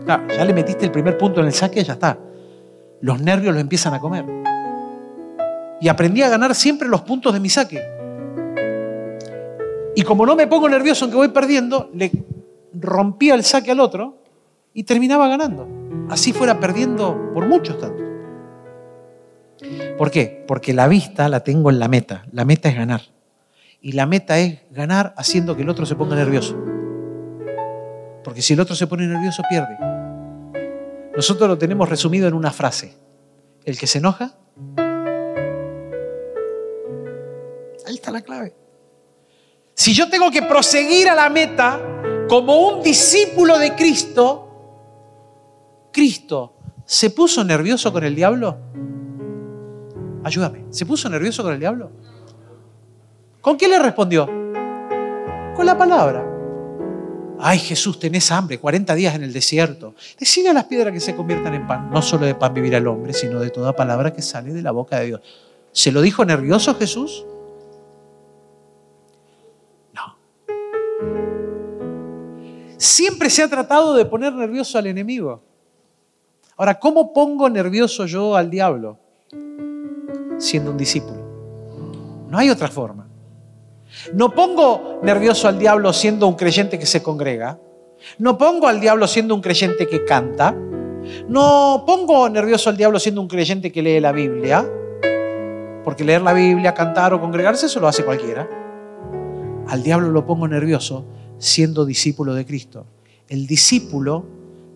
Claro, 0.05 0.27
ya 0.29 0.45
le 0.45 0.53
metiste 0.53 0.85
el 0.85 0.91
primer 0.91 1.17
punto 1.17 1.41
en 1.41 1.47
el 1.47 1.53
saque, 1.53 1.85
ya 1.85 1.95
está. 1.95 2.19
Los 3.01 3.21
nervios 3.21 3.55
lo 3.55 3.61
empiezan 3.61 3.95
a 3.95 4.01
comer. 4.01 4.25
Y 5.81 5.89
aprendí 5.89 6.23
a 6.23 6.29
ganar 6.29 6.55
siempre 6.55 6.89
los 6.89 7.03
puntos 7.03 7.33
de 7.33 7.41
mi 7.41 7.49
saque. 7.49 7.95
Y 9.95 10.03
como 10.03 10.27
no 10.27 10.35
me 10.35 10.47
pongo 10.47 10.69
nervioso 10.69 11.05
en 11.05 11.11
que 11.11 11.17
voy 11.17 11.29
perdiendo, 11.29 11.91
le 11.95 12.11
rompía 12.73 13.35
el 13.35 13.45
saque 13.45 13.71
al 13.71 13.81
otro 13.81 14.19
y 14.73 14.85
terminaba 14.85 15.29
ganando. 15.29 15.69
Así 16.11 16.33
fuera 16.33 16.59
perdiendo 16.59 17.31
por 17.33 17.47
muchos 17.47 17.79
tantos. 17.79 18.05
¿Por 19.97 20.11
qué? 20.11 20.45
Porque 20.47 20.73
la 20.73 20.89
vista 20.89 21.29
la 21.29 21.41
tengo 21.41 21.71
en 21.71 21.79
la 21.79 21.89
meta. 21.89 22.27
La 22.33 22.45
meta 22.45 22.69
es 22.69 22.77
ganar. 22.77 23.03
Y 23.81 23.93
la 23.93 24.07
meta 24.07 24.39
es 24.39 24.61
ganar 24.71 25.15
haciendo 25.17 25.57
que 25.57 25.63
el 25.63 25.69
otro 25.69 25.87
se 25.87 25.95
ponga 25.95 26.17
nervioso. 26.17 26.57
Porque 28.25 28.43
si 28.43 28.55
el 28.55 28.61
otro 28.61 28.75
se 28.75 28.87
pone 28.87 29.07
nervioso, 29.07 29.43
pierde. 29.49 29.77
Nosotros 31.15 31.49
lo 31.49 31.59
tenemos 31.59 31.89
resumido 31.89 32.27
en 32.27 32.35
una 32.35 32.51
frase. 32.51 32.97
El 33.65 33.79
que 33.79 33.87
se 33.87 33.99
enoja, 33.99 34.35
ahí 37.87 37.95
está 37.95 38.11
la 38.11 38.23
clave. 38.23 38.64
Si 39.75 39.93
yo 39.93 40.09
tengo 40.09 40.31
que 40.31 40.43
proseguir 40.43 41.09
a 41.09 41.15
la 41.15 41.29
meta 41.29 41.81
como 42.29 42.69
un 42.69 42.83
discípulo 42.83 43.59
de 43.59 43.75
Cristo, 43.75 44.41
Cristo, 45.93 46.55
¿se 46.85 47.11
puso 47.11 47.43
nervioso 47.45 47.93
con 47.93 48.05
el 48.05 48.15
diablo? 48.15 48.57
Ayúdame, 50.23 50.65
¿se 50.71 50.87
puso 50.87 51.09
nervioso 51.09 51.43
con 51.43 51.53
el 51.53 51.61
diablo? 51.61 51.91
¿Con 53.41 53.57
qué 53.59 53.69
le 53.69 53.79
respondió? 53.79 54.27
Con 55.55 55.67
la 55.67 55.77
palabra. 55.77 56.25
Ay 57.41 57.59
Jesús, 57.59 57.99
tenés 57.99 58.31
hambre, 58.31 58.59
40 58.59 58.95
días 58.95 59.15
en 59.17 59.25
el 59.25 59.33
desierto. 59.33 59.95
Decide 60.19 60.51
a 60.51 60.55
las 60.55 60.65
piedras 60.65 60.93
que 60.93 61.01
se 61.01 61.15
conviertan 61.15 61.53
en 61.53 61.67
pan. 61.67 61.91
No 61.91 62.01
solo 62.01 62.27
de 62.27 62.35
pan 62.35 62.55
vivir 62.55 62.75
el 62.75 62.87
hombre, 62.87 63.13
sino 63.13 63.41
de 63.41 63.51
toda 63.51 63.75
palabra 63.75 64.13
que 64.13 64.23
sale 64.23 64.53
de 64.53 64.63
la 64.63 64.71
boca 64.71 65.01
de 65.01 65.07
Dios. 65.07 65.21
¿Se 65.73 65.91
lo 65.91 66.01
dijo 66.01 66.25
nervioso 66.25 66.75
Jesús? 66.77 67.27
Siempre 72.85 73.31
se 73.31 73.43
ha 73.43 73.49
tratado 73.49 73.95
de 73.95 74.05
poner 74.05 74.35
nervioso 74.35 74.77
al 74.77 74.87
enemigo. 74.87 75.41
Ahora, 76.55 76.79
¿cómo 76.79 77.15
pongo 77.15 77.49
nervioso 77.49 78.05
yo 78.05 78.37
al 78.37 78.51
diablo? 78.51 78.99
Siendo 80.37 80.71
un 80.71 80.77
discípulo. 80.77 82.27
No 82.29 82.37
hay 82.37 82.51
otra 82.51 82.69
forma. 82.69 83.09
No 84.13 84.35
pongo 84.35 85.01
nervioso 85.03 85.49
al 85.49 85.59
diablo 85.59 85.95
siendo 85.95 86.29
un 86.29 86.35
creyente 86.35 86.79
que 86.79 86.85
se 86.85 87.03
congrega. 87.03 87.59
No 88.19 88.37
pongo 88.37 88.69
al 88.69 88.81
diablo 88.81 89.07
siendo 89.07 89.35
un 89.35 89.41
creyente 89.41 89.89
que 89.89 90.05
canta. 90.05 90.55
No 91.27 91.85
pongo 91.87 92.29
nervioso 92.29 92.69
al 92.69 92.77
diablo 92.77 92.99
siendo 92.99 93.23
un 93.23 93.29
creyente 93.29 93.73
que 93.73 93.81
lee 93.81 93.99
la 93.99 94.13
Biblia. 94.13 94.63
Porque 95.85 96.05
leer 96.05 96.21
la 96.21 96.35
Biblia, 96.35 96.75
cantar 96.75 97.15
o 97.15 97.21
congregarse, 97.23 97.65
eso 97.65 97.81
lo 97.81 97.89
hace 97.89 98.05
cualquiera. 98.05 98.47
Al 99.69 99.83
diablo 99.83 100.11
lo 100.11 100.27
pongo 100.27 100.47
nervioso 100.47 101.07
siendo 101.45 101.85
discípulo 101.85 102.33
de 102.33 102.47
Cristo. 102.47 102.87
El 103.29 103.47
discípulo 103.47 104.25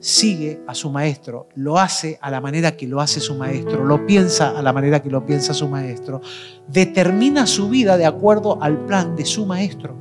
sigue 0.00 0.60
a 0.66 0.74
su 0.74 0.90
maestro, 0.90 1.48
lo 1.54 1.78
hace 1.78 2.18
a 2.20 2.30
la 2.30 2.42
manera 2.42 2.76
que 2.76 2.86
lo 2.86 3.00
hace 3.00 3.20
su 3.20 3.34
maestro, 3.34 3.84
lo 3.84 4.06
piensa 4.06 4.56
a 4.56 4.60
la 4.60 4.72
manera 4.72 5.02
que 5.02 5.08
lo 5.08 5.24
piensa 5.24 5.54
su 5.54 5.66
maestro, 5.66 6.20
determina 6.68 7.46
su 7.46 7.70
vida 7.70 7.96
de 7.96 8.04
acuerdo 8.04 8.62
al 8.62 8.84
plan 8.84 9.16
de 9.16 9.24
su 9.24 9.46
maestro. 9.46 9.96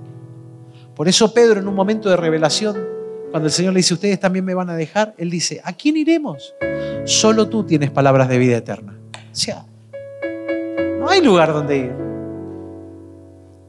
Por 0.94 1.08
eso 1.08 1.34
Pedro 1.34 1.62
en 1.62 1.70
un 1.70 1.74
momento 1.74 2.10
de 2.10 2.18
revelación, 2.18 2.76
cuando 3.32 3.48
el 3.48 3.54
Señor 3.54 3.72
le 3.74 3.80
dice, 3.80 3.94
ustedes 3.94 4.20
también 4.20 4.44
me 4.44 4.54
van 4.54 4.70
a 4.70 4.76
dejar, 4.76 5.16
él 5.18 5.30
dice, 5.30 5.62
¿a 5.64 5.72
quién 5.72 5.96
iremos? 5.96 6.54
Solo 7.06 7.48
tú 7.48 7.64
tienes 7.64 7.92
palabras 7.92 8.28
de 8.28 8.38
vida 8.40 8.58
eterna. 8.58 9.00
O 9.32 9.36
sea, 9.36 9.66
no 11.00 11.08
hay 11.08 11.22
lugar 11.22 11.54
donde 11.54 11.78
ir. 11.78 12.07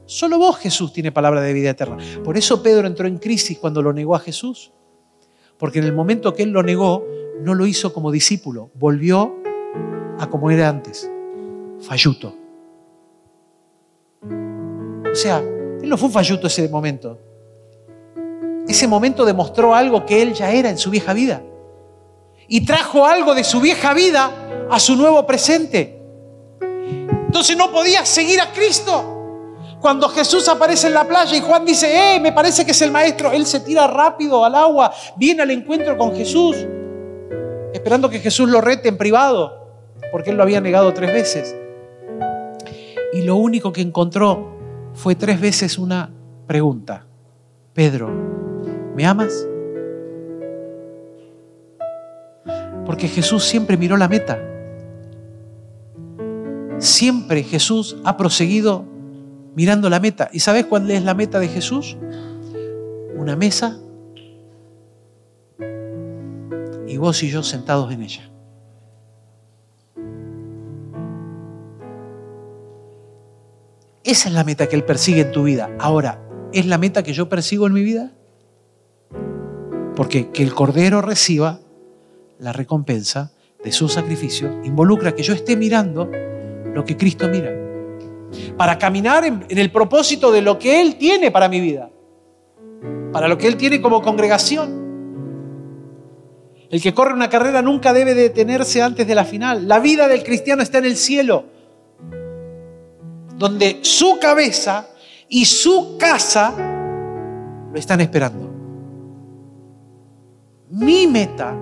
Solo 0.09 0.39
vos, 0.39 0.57
Jesús, 0.57 0.91
tiene 0.91 1.11
palabra 1.11 1.39
de 1.39 1.53
vida 1.53 1.69
eterna. 1.69 1.95
Por 2.23 2.35
eso 2.35 2.63
Pedro 2.63 2.87
entró 2.87 3.07
en 3.07 3.19
crisis 3.19 3.59
cuando 3.59 3.79
lo 3.83 3.93
negó 3.93 4.15
a 4.15 4.19
Jesús. 4.19 4.71
Porque 5.55 5.77
en 5.77 5.85
el 5.85 5.93
momento 5.93 6.33
que 6.33 6.41
él 6.41 6.49
lo 6.49 6.63
negó, 6.63 7.05
no 7.43 7.53
lo 7.53 7.67
hizo 7.67 7.93
como 7.93 8.09
discípulo, 8.09 8.71
volvió 8.73 9.35
a 10.17 10.27
como 10.27 10.49
era 10.49 10.67
antes, 10.67 11.07
falluto. 11.81 12.33
O 14.23 15.15
sea, 15.15 15.37
él 15.37 15.87
no 15.87 15.95
fue 15.95 16.07
un 16.07 16.13
falluto 16.13 16.47
ese 16.47 16.67
momento. 16.69 17.19
Ese 18.67 18.87
momento 18.87 19.23
demostró 19.25 19.75
algo 19.75 20.07
que 20.07 20.23
él 20.23 20.33
ya 20.33 20.51
era 20.51 20.71
en 20.71 20.79
su 20.79 20.89
vieja 20.89 21.13
vida. 21.13 21.43
Y 22.47 22.65
trajo 22.65 23.05
algo 23.05 23.35
de 23.35 23.43
su 23.43 23.61
vieja 23.61 23.93
vida 23.93 24.31
a 24.71 24.79
su 24.79 24.95
nuevo 24.95 25.27
presente. 25.27 26.01
Entonces 26.59 27.55
no 27.55 27.71
podía 27.71 28.07
seguir 28.07 28.41
a 28.41 28.51
Cristo. 28.51 29.17
Cuando 29.81 30.09
Jesús 30.09 30.47
aparece 30.49 30.87
en 30.87 30.93
la 30.93 31.07
playa 31.07 31.37
y 31.37 31.41
Juan 31.41 31.63
dice, 31.63 32.15
eh, 32.15 32.19
me 32.19 32.33
parece 32.33 32.65
que 32.65 32.71
es 32.71 32.81
el 32.81 32.91
maestro, 32.91 33.31
él 33.31 33.45
se 33.45 33.61
tira 33.61 33.87
rápido 33.87 34.43
al 34.43 34.55
agua, 34.55 34.91
viene 35.15 35.41
al 35.43 35.51
encuentro 35.51 35.97
con 35.97 36.13
Jesús, 36.13 36.57
esperando 37.73 38.09
que 38.09 38.19
Jesús 38.19 38.49
lo 38.49 38.59
rete 38.59 38.89
en 38.89 38.97
privado, 38.97 39.67
porque 40.11 40.31
él 40.31 40.37
lo 40.37 40.43
había 40.43 40.59
negado 40.59 40.93
tres 40.93 41.13
veces. 41.13 41.55
Y 43.13 43.21
lo 43.21 43.37
único 43.37 43.71
que 43.71 43.81
encontró 43.81 44.57
fue 44.93 45.15
tres 45.15 45.39
veces 45.39 45.77
una 45.77 46.11
pregunta. 46.45 47.05
Pedro, 47.73 48.09
¿me 48.95 49.05
amas? 49.05 49.47
Porque 52.85 53.07
Jesús 53.07 53.45
siempre 53.45 53.77
miró 53.77 53.95
la 53.95 54.09
meta. 54.09 54.39
Siempre 56.79 57.43
Jesús 57.43 57.97
ha 58.03 58.17
proseguido 58.17 58.88
mirando 59.59 59.89
la 59.89 59.99
meta. 59.99 60.29
¿Y 60.31 60.39
sabes 60.39 60.65
cuál 60.67 60.89
es 60.89 61.03
la 61.03 61.13
meta 61.13 61.37
de 61.37 61.49
Jesús? 61.49 61.97
Una 63.17 63.35
mesa 63.35 63.77
y 66.87 66.95
vos 66.95 67.21
y 67.23 67.29
yo 67.29 67.43
sentados 67.43 67.91
en 67.91 68.03
ella. 68.03 68.31
Esa 74.05 74.29
es 74.29 74.33
la 74.33 74.45
meta 74.45 74.67
que 74.67 74.77
Él 74.77 74.85
persigue 74.85 75.23
en 75.23 75.33
tu 75.33 75.43
vida. 75.43 75.69
Ahora, 75.77 76.21
¿es 76.53 76.65
la 76.65 76.77
meta 76.77 77.03
que 77.03 77.11
yo 77.11 77.27
persigo 77.27 77.67
en 77.67 77.73
mi 77.73 77.83
vida? 77.83 78.13
Porque 79.97 80.29
que 80.29 80.41
el 80.41 80.53
Cordero 80.53 81.01
reciba 81.01 81.59
la 82.39 82.53
recompensa 82.53 83.33
de 83.61 83.73
su 83.73 83.89
sacrificio 83.89 84.63
involucra 84.63 85.15
que 85.15 85.23
yo 85.23 85.33
esté 85.33 85.57
mirando 85.57 86.09
lo 86.73 86.85
que 86.85 86.95
Cristo 86.95 87.27
mira. 87.27 87.58
Para 88.59 88.77
caminar 88.77 89.23
en, 89.23 89.45
el 89.47 89.71
propósito 89.71 90.33
de 90.33 90.41
lo 90.41 90.59
que 90.59 90.81
Él 90.81 90.97
tiene 90.97 91.31
para 91.31 91.47
mi 91.47 91.61
vida. 91.61 91.89
Para 93.13 93.29
lo 93.29 93.37
que 93.37 93.47
Él 93.47 93.55
tiene 93.55 93.79
como 93.79 94.01
congregación. 94.01 94.89
El 96.69 96.81
que 96.81 96.93
corre 96.93 97.13
una 97.13 97.29
carrera 97.29 97.61
nunca 97.61 97.93
debe 97.93 98.13
detenerse 98.13 98.81
antes 98.81 99.07
de 99.07 99.15
la 99.15 99.23
final. 99.23 99.65
La 99.65 99.79
vida 99.79 100.09
del 100.09 100.23
cristiano 100.23 100.61
está 100.61 100.79
en 100.79 100.83
el 100.83 100.97
cielo, 100.97 101.45
donde 103.37 103.79
su 103.81 104.19
cabeza 104.19 104.89
y 105.29 105.45
su 105.45 105.95
casa 105.97 106.53
lo 107.71 107.79
están 107.79 108.01
esperando. 108.01 108.53
Mi 110.71 111.07
meta 111.07 111.55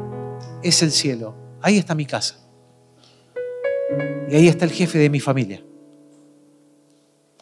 es 0.63 0.81
el 0.81 0.89
cielo. 0.89 1.35
Ahí 1.61 1.77
está 1.77 1.93
mi 1.93 2.07
casa. 2.07 2.39
Y 4.31 4.35
ahí 4.35 4.47
está 4.47 4.65
el 4.65 4.71
jefe 4.71 4.97
de 4.97 5.11
mi 5.11 5.19
familia. 5.19 5.61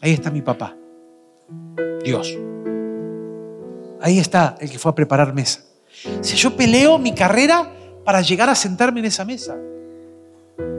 Ahí 0.02 0.14
está 0.14 0.32
mi 0.32 0.42
papá. 0.42 0.76
Dios. 2.04 2.38
Ahí 4.02 4.20
está 4.20 4.56
el 4.60 4.70
que 4.70 4.78
fue 4.78 4.92
a 4.92 4.96
preparar 4.96 5.34
mesa. 5.34 5.62
Si 6.22 6.36
yo 6.36 6.56
peleo 6.56 6.98
mi 6.98 7.14
carrera 7.14 7.72
para 8.04 8.22
llegar 8.22 8.50
a 8.50 8.56
sentarme 8.56 9.00
en 9.00 9.08
esa 9.08 9.26
mesa. 9.26 9.58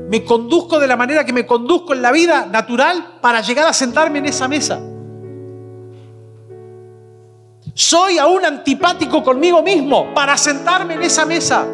Me 0.08 0.24
conduzco 0.24 0.78
de 0.78 0.86
la 0.86 0.96
manera 0.96 1.24
que 1.24 1.32
me 1.32 1.44
conduzco 1.44 1.92
en 1.92 2.00
la 2.00 2.12
vida 2.12 2.46
natural 2.46 3.18
para 3.20 3.40
llegar 3.40 3.66
a 3.66 3.72
sentarme 3.72 4.20
en 4.20 4.26
esa 4.26 4.46
mesa. 4.46 4.80
Soy 7.74 8.16
aún 8.16 8.44
antipático 8.44 9.22
conmigo 9.22 9.62
mismo 9.62 10.14
para 10.14 10.36
sentarme 10.38 10.94
en 10.94 11.02
esa 11.02 11.26
mesa. 11.26 11.66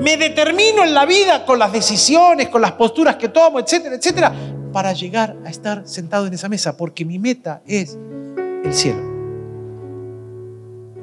Me 0.00 0.16
determino 0.16 0.84
en 0.84 0.94
la 0.94 1.06
vida 1.06 1.44
con 1.44 1.58
las 1.58 1.72
decisiones, 1.72 2.48
con 2.48 2.60
las 2.60 2.72
posturas 2.72 3.16
que 3.16 3.30
tomo, 3.30 3.58
etcétera, 3.58 3.96
etcétera, 3.96 4.32
para 4.72 4.92
llegar 4.92 5.36
a 5.44 5.50
estar 5.50 5.86
sentado 5.86 6.26
en 6.26 6.34
esa 6.34 6.48
mesa, 6.48 6.76
porque 6.76 7.04
mi 7.04 7.18
meta 7.18 7.62
es 7.66 7.98
el 8.64 8.72
cielo 8.72 9.12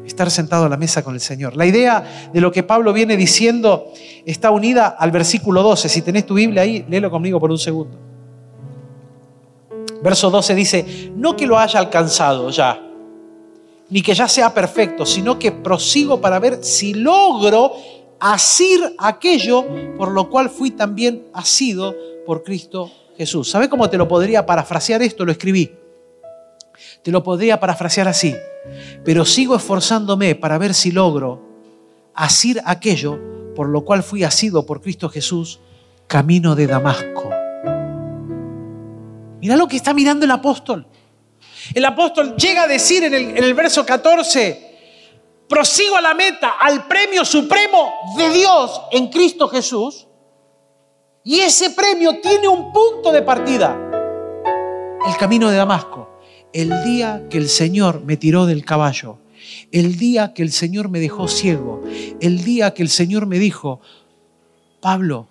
estar 0.09 0.29
sentado 0.31 0.65
a 0.65 0.69
la 0.69 0.75
mesa 0.77 1.03
con 1.03 1.13
el 1.13 1.21
Señor. 1.21 1.55
La 1.55 1.65
idea 1.65 2.29
de 2.33 2.41
lo 2.41 2.51
que 2.51 2.63
Pablo 2.63 2.91
viene 2.91 3.15
diciendo 3.15 3.93
está 4.25 4.51
unida 4.51 4.87
al 4.87 5.11
versículo 5.11 5.63
12. 5.63 5.87
Si 5.87 6.01
tenés 6.01 6.25
tu 6.25 6.33
Biblia 6.33 6.63
ahí, 6.63 6.85
léelo 6.89 7.09
conmigo 7.09 7.39
por 7.39 7.51
un 7.51 7.57
segundo. 7.57 7.97
Verso 10.01 10.29
12 10.29 10.55
dice, 10.55 11.11
no 11.15 11.35
que 11.35 11.45
lo 11.45 11.57
haya 11.57 11.79
alcanzado 11.79 12.49
ya, 12.49 12.81
ni 13.89 14.01
que 14.01 14.13
ya 14.13 14.27
sea 14.27 14.53
perfecto, 14.53 15.05
sino 15.05 15.37
que 15.37 15.51
prosigo 15.51 16.21
para 16.21 16.39
ver 16.39 16.63
si 16.63 16.93
logro 16.93 17.73
asir 18.19 18.79
aquello 18.97 19.65
por 19.97 20.11
lo 20.11 20.29
cual 20.29 20.49
fui 20.49 20.71
también 20.71 21.27
asido 21.33 21.95
por 22.25 22.43
Cristo 22.43 22.91
Jesús. 23.19 23.51
¿Sabe 23.51 23.69
cómo 23.69 23.87
te 23.87 23.99
lo 23.99 24.07
podría 24.07 24.47
parafrasear 24.47 25.03
esto? 25.03 25.25
Lo 25.25 25.31
escribí. 25.31 25.71
Te 27.03 27.11
lo 27.11 27.21
podría 27.21 27.59
parafrasear 27.59 28.07
así 28.07 28.35
pero 29.03 29.25
sigo 29.25 29.55
esforzándome 29.55 30.35
para 30.35 30.57
ver 30.57 30.73
si 30.73 30.91
logro 30.91 31.41
asir 32.13 32.61
aquello 32.65 33.19
por 33.55 33.69
lo 33.69 33.83
cual 33.83 34.03
fui 34.03 34.23
asido 34.23 34.65
por 34.65 34.81
Cristo 34.81 35.09
Jesús, 35.09 35.59
camino 36.07 36.55
de 36.55 36.67
Damasco. 36.67 37.29
Mira 39.41 39.55
lo 39.55 39.67
que 39.67 39.75
está 39.75 39.93
mirando 39.93 40.25
el 40.25 40.31
apóstol. 40.31 40.85
El 41.73 41.83
apóstol 41.83 42.35
llega 42.35 42.63
a 42.63 42.67
decir 42.67 43.03
en 43.03 43.13
el 43.13 43.53
verso 43.53 43.85
14, 43.85 44.77
prosigo 45.47 45.97
a 45.97 46.01
la 46.01 46.13
meta, 46.13 46.51
al 46.59 46.87
premio 46.87 47.25
supremo 47.25 47.93
de 48.17 48.29
Dios 48.29 48.81
en 48.91 49.09
Cristo 49.09 49.49
Jesús. 49.49 50.07
Y 51.23 51.39
ese 51.39 51.71
premio 51.71 52.19
tiene 52.21 52.47
un 52.47 52.71
punto 52.71 53.11
de 53.11 53.21
partida, 53.21 53.77
el 55.07 55.17
camino 55.17 55.49
de 55.49 55.57
Damasco 55.57 56.09
el 56.53 56.83
día 56.83 57.27
que 57.29 57.37
el 57.37 57.49
Señor 57.49 58.03
me 58.03 58.17
tiró 58.17 58.45
del 58.45 58.65
caballo, 58.65 59.19
el 59.71 59.97
día 59.97 60.33
que 60.33 60.41
el 60.41 60.51
Señor 60.51 60.89
me 60.89 60.99
dejó 60.99 61.27
ciego, 61.27 61.83
el 62.19 62.43
día 62.43 62.73
que 62.73 62.81
el 62.81 62.89
Señor 62.89 63.27
me 63.27 63.39
dijo, 63.39 63.81
Pablo, 64.81 65.27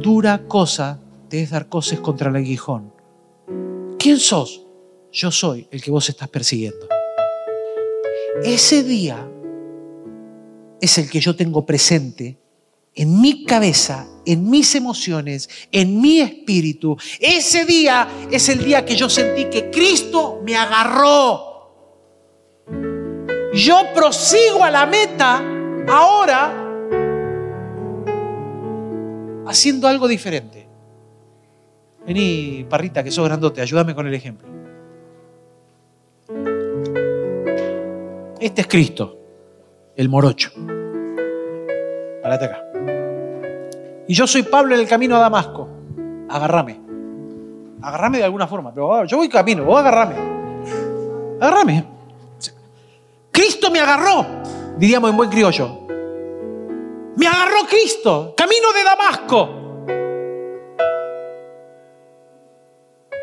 dura 0.00 0.46
cosa 0.46 1.00
te 1.28 1.42
es 1.42 1.50
dar 1.50 1.68
cosas 1.68 2.00
contra 2.00 2.30
el 2.30 2.36
aguijón. 2.36 2.92
¿Quién 3.98 4.18
sos? 4.18 4.66
Yo 5.12 5.30
soy 5.30 5.68
el 5.70 5.82
que 5.82 5.90
vos 5.90 6.08
estás 6.08 6.28
persiguiendo. 6.28 6.88
Ese 8.42 8.82
día 8.82 9.28
es 10.80 10.98
el 10.98 11.08
que 11.08 11.20
yo 11.20 11.36
tengo 11.36 11.64
presente 11.64 12.38
en 12.94 13.20
mi 13.20 13.44
cabeza, 13.44 14.06
en 14.24 14.48
mis 14.48 14.74
emociones, 14.74 15.48
en 15.72 16.00
mi 16.00 16.20
espíritu. 16.20 16.96
Ese 17.20 17.64
día 17.64 18.08
es 18.30 18.48
el 18.48 18.64
día 18.64 18.84
que 18.84 18.96
yo 18.96 19.08
sentí 19.08 19.46
que 19.46 19.70
Cristo 19.70 20.40
me 20.44 20.56
agarró. 20.56 21.54
Yo 23.52 23.82
prosigo 23.94 24.64
a 24.64 24.70
la 24.70 24.86
meta 24.86 25.42
ahora 25.88 26.64
haciendo 29.46 29.86
algo 29.86 30.08
diferente. 30.08 30.66
Vení, 32.06 32.66
parrita, 32.68 33.02
que 33.02 33.10
sos 33.10 33.24
grandote, 33.24 33.60
ayúdame 33.60 33.94
con 33.94 34.06
el 34.06 34.14
ejemplo. 34.14 34.48
Este 38.40 38.60
es 38.60 38.66
Cristo, 38.66 39.18
el 39.96 40.08
morocho. 40.08 40.50
Párate 42.22 42.44
acá. 42.44 42.63
Y 44.06 44.14
yo 44.14 44.26
soy 44.26 44.42
Pablo 44.42 44.74
en 44.74 44.80
el 44.80 44.88
camino 44.88 45.16
a 45.16 45.20
Damasco. 45.20 45.68
Agarrame. 46.28 46.80
Agarrame 47.82 48.18
de 48.18 48.24
alguna 48.24 48.46
forma. 48.46 48.72
Pero 48.74 49.04
yo 49.04 49.16
voy 49.16 49.28
camino, 49.28 49.64
vos 49.64 49.78
agarrame. 49.78 50.16
Agarrame. 51.40 51.84
Cristo 53.30 53.70
me 53.70 53.80
agarró, 53.80 54.24
diríamos 54.78 55.10
en 55.10 55.16
buen 55.16 55.30
criollo. 55.30 55.80
Me 57.16 57.26
agarró 57.26 57.66
Cristo, 57.68 58.34
camino 58.36 58.72
de 58.72 58.84
Damasco. 58.84 59.48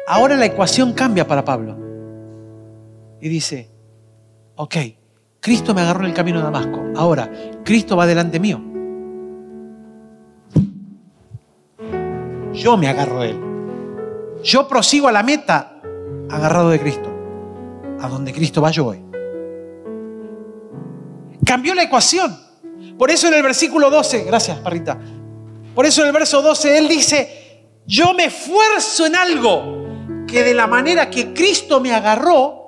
Ahora 0.08 0.36
la 0.36 0.46
ecuación 0.46 0.94
cambia 0.94 1.26
para 1.26 1.46
Pablo. 1.46 1.78
Y 3.22 3.30
dice, 3.30 3.70
ok, 4.56 4.76
Cristo 5.40 5.74
me 5.74 5.82
agarró 5.82 6.02
en 6.02 6.08
el 6.08 6.14
camino 6.14 6.40
de 6.40 6.44
Damasco. 6.44 6.84
Ahora, 6.96 7.32
Cristo 7.64 7.96
va 7.96 8.06
delante 8.06 8.40
mío. 8.40 8.71
Yo 12.54 12.78
me 12.78 12.88
agarro 12.88 13.22
de 13.22 13.30
él. 13.30 13.40
Yo 14.44 14.68
prosigo 14.68 15.08
a 15.08 15.12
la 15.12 15.24
meta 15.24 15.80
agarrado 16.30 16.70
de 16.70 16.80
Cristo. 16.80 17.10
A 18.00 18.08
donde 18.08 18.34
Cristo 18.34 18.62
va, 18.62 18.72
yo 18.72 18.86
voy. 18.86 19.02
Cambió 21.46 21.76
la 21.76 21.84
ecuación. 21.84 22.38
Por 22.98 23.12
eso 23.12 23.28
en 23.28 23.36
el 23.36 23.44
versículo 23.44 23.90
12, 23.90 24.24
gracias, 24.24 24.58
Parrita. 24.60 25.00
Por 25.76 25.86
eso 25.86 26.02
en 26.02 26.08
el 26.08 26.14
verso 26.14 26.42
12 26.42 26.78
él 26.78 26.88
dice, 26.88 27.66
yo 27.86 28.14
me 28.14 28.26
esfuerzo 28.26 29.06
en 29.06 29.16
algo 29.16 30.26
que 30.28 30.44
de 30.44 30.54
la 30.54 30.68
manera 30.68 31.10
que 31.10 31.34
Cristo 31.34 31.80
me 31.80 31.94
agarró, 31.94 32.62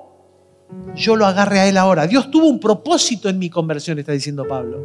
yo 0.95 1.15
lo 1.15 1.25
agarre 1.25 1.59
a 1.59 1.67
él 1.67 1.77
ahora. 1.77 2.07
Dios 2.07 2.29
tuvo 2.31 2.47
un 2.47 2.59
propósito 2.59 3.29
en 3.29 3.39
mi 3.39 3.49
conversión, 3.49 3.99
está 3.99 4.11
diciendo 4.11 4.45
Pablo. 4.47 4.79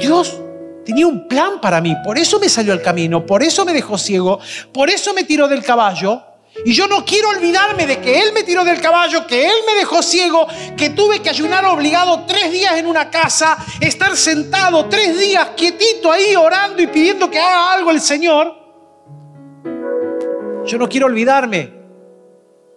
Dios 0.00 0.40
tenía 0.84 1.06
un 1.06 1.28
plan 1.28 1.60
para 1.60 1.80
mí, 1.80 1.94
por 2.04 2.18
eso 2.18 2.38
me 2.38 2.48
salió 2.48 2.72
al 2.72 2.82
camino, 2.82 3.24
por 3.24 3.42
eso 3.42 3.64
me 3.64 3.72
dejó 3.72 3.98
ciego, 3.98 4.38
por 4.72 4.90
eso 4.90 5.14
me 5.14 5.24
tiró 5.24 5.48
del 5.48 5.62
caballo. 5.62 6.22
Y 6.66 6.72
yo 6.72 6.86
no 6.86 7.02
quiero 7.04 7.30
olvidarme 7.30 7.86
de 7.86 7.98
que 7.98 8.20
Él 8.20 8.32
me 8.34 8.42
tiró 8.42 8.62
del 8.62 8.78
caballo, 8.78 9.26
que 9.26 9.46
Él 9.46 9.56
me 9.66 9.74
dejó 9.74 10.02
ciego, 10.02 10.46
que 10.76 10.90
tuve 10.90 11.20
que 11.20 11.30
ayunar 11.30 11.64
obligado 11.64 12.24
tres 12.26 12.52
días 12.52 12.76
en 12.76 12.86
una 12.86 13.10
casa, 13.10 13.56
estar 13.80 14.14
sentado 14.16 14.86
tres 14.86 15.18
días 15.18 15.50
quietito 15.56 16.12
ahí 16.12 16.36
orando 16.36 16.82
y 16.82 16.88
pidiendo 16.88 17.30
que 17.30 17.38
haga 17.38 17.72
algo 17.72 17.90
el 17.90 18.00
Señor. 18.02 18.54
Yo 20.66 20.78
no 20.78 20.88
quiero 20.88 21.06
olvidarme 21.06 21.72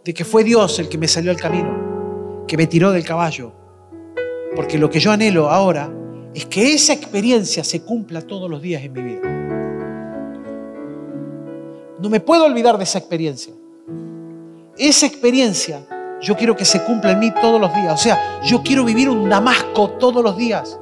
de 0.06 0.13
que 0.13 0.24
fue 0.24 0.44
Dios 0.44 0.80
el 0.80 0.88
que 0.88 0.98
me 0.98 1.08
salió 1.08 1.32
al 1.32 1.38
camino, 1.38 2.46
que 2.48 2.56
me 2.56 2.68
tiró 2.68 2.91
del 2.91 3.04
caballo. 3.04 3.54
Porque 4.56 4.78
lo 4.78 4.89
que 4.89 5.02
yo 5.02 5.12
anhelo 5.12 5.50
ahora 5.50 5.91
es 6.36 6.45
que 6.45 6.74
esa 6.74 6.91
experiencia 6.91 7.63
se 7.63 7.82
cumpla 7.82 8.21
todos 8.21 8.50
los 8.50 8.62
días 8.62 8.84
en 8.84 8.91
mi 8.91 9.02
vida. 9.02 9.21
No 11.98 12.10
me 12.10 12.19
puedo 12.19 12.43
olvidar 12.43 12.78
de 12.78 12.84
esa 12.84 12.98
experiencia. 13.00 13.54
Esa 14.78 15.06
experiencia 15.06 15.88
yo 16.21 16.36
quiero 16.36 16.54
que 16.54 16.65
se 16.65 16.84
cumpla 16.84 17.12
en 17.12 17.19
mí 17.19 17.32
todos 17.32 17.60
los 17.62 17.74
días. 17.74 17.93
O 17.93 17.98
sea, 17.98 18.41
yo 18.43 18.62
quiero 18.62 18.84
vivir 18.84 19.10
un 19.10 19.30
Damasco 19.30 19.91
todos 19.91 20.21
los 20.21 20.36
días. 20.36 20.78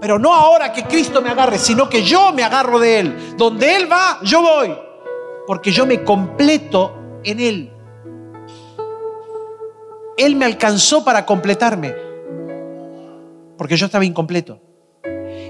Pero 0.00 0.20
no 0.20 0.32
ahora 0.32 0.72
que 0.72 0.84
Cristo 0.84 1.20
me 1.20 1.30
agarre, 1.30 1.58
sino 1.58 1.88
que 1.88 2.04
yo 2.04 2.32
me 2.32 2.44
agarro 2.44 2.78
de 2.78 3.00
Él. 3.00 3.34
Donde 3.36 3.74
Él 3.74 3.90
va, 3.90 4.20
yo 4.22 4.42
voy. 4.42 4.76
Porque 5.44 5.72
yo 5.72 5.86
me 5.86 6.04
completo 6.04 6.94
en 7.24 7.40
Él. 7.40 7.72
Él 10.16 10.36
me 10.36 10.44
alcanzó 10.44 11.04
para 11.04 11.26
completarme. 11.26 11.92
Porque 13.58 13.76
yo 13.76 13.86
estaba 13.86 14.04
incompleto. 14.04 14.63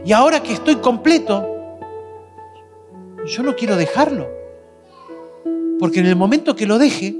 Y 0.04 0.12
ahora 0.12 0.42
que 0.42 0.52
estoy 0.52 0.76
completo, 0.76 1.46
yo 3.26 3.42
no 3.42 3.56
quiero 3.56 3.76
dejarlo. 3.76 4.28
Porque 5.78 6.00
en 6.00 6.06
el 6.06 6.16
momento 6.16 6.54
que 6.54 6.66
lo 6.66 6.78
deje, 6.78 7.16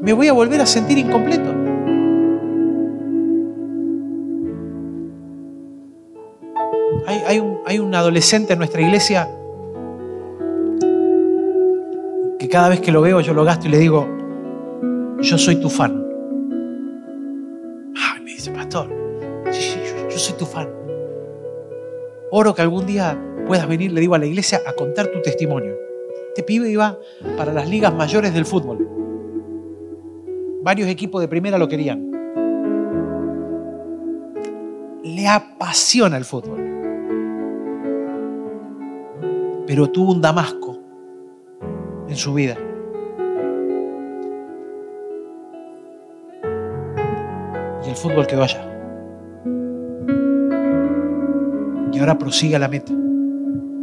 me 0.00 0.12
voy 0.12 0.28
a 0.28 0.34
volver 0.34 0.60
a 0.60 0.66
sentir 0.66 0.98
incompleto. 0.98 1.50
Hay, 7.64 7.78
un, 7.78 7.94
adolescente 7.94 8.52
en 8.52 8.58
nuestra 8.58 8.82
iglesia 8.82 9.28
que 12.38 12.48
cada 12.48 12.68
vez 12.68 12.80
que 12.80 12.92
lo 12.92 13.00
veo 13.00 13.20
yo 13.20 13.32
lo 13.32 13.44
gasto 13.44 13.68
y 13.68 13.70
le 13.70 13.78
digo, 13.78 14.06
yo 15.20 15.38
soy 15.38 15.56
tu 15.56 15.70
fan. 15.70 16.04
Ay, 17.96 18.20
me 18.22 18.32
dice, 18.32 18.50
pastor, 18.50 18.88
sí, 19.50 19.78
yo, 19.86 20.08
yo 20.10 20.18
soy 20.18 20.36
tu 20.36 20.44
fan. 20.44 20.81
Oro 22.34 22.54
que 22.54 22.62
algún 22.62 22.86
día 22.86 23.22
puedas 23.46 23.68
venir, 23.68 23.92
le 23.92 24.00
digo 24.00 24.14
a 24.14 24.18
la 24.18 24.24
iglesia, 24.24 24.62
a 24.66 24.72
contar 24.72 25.08
tu 25.08 25.20
testimonio. 25.20 25.76
Este 26.28 26.42
pibe 26.42 26.70
iba 26.70 26.98
para 27.36 27.52
las 27.52 27.68
ligas 27.68 27.92
mayores 27.92 28.32
del 28.32 28.46
fútbol. 28.46 28.88
Varios 30.62 30.88
equipos 30.88 31.20
de 31.20 31.28
primera 31.28 31.58
lo 31.58 31.68
querían. 31.68 32.10
Le 35.04 35.28
apasiona 35.28 36.16
el 36.16 36.24
fútbol. 36.24 36.58
Pero 39.66 39.90
tuvo 39.90 40.12
un 40.12 40.22
Damasco 40.22 40.78
en 42.08 42.16
su 42.16 42.32
vida. 42.32 42.56
Y 47.84 47.90
el 47.90 47.96
fútbol 47.96 48.26
quedó 48.26 48.44
allá. 48.44 48.71
Y 51.92 51.98
ahora 51.98 52.18
prosigue 52.18 52.56
a 52.56 52.58
la 52.58 52.68
meta. 52.68 52.92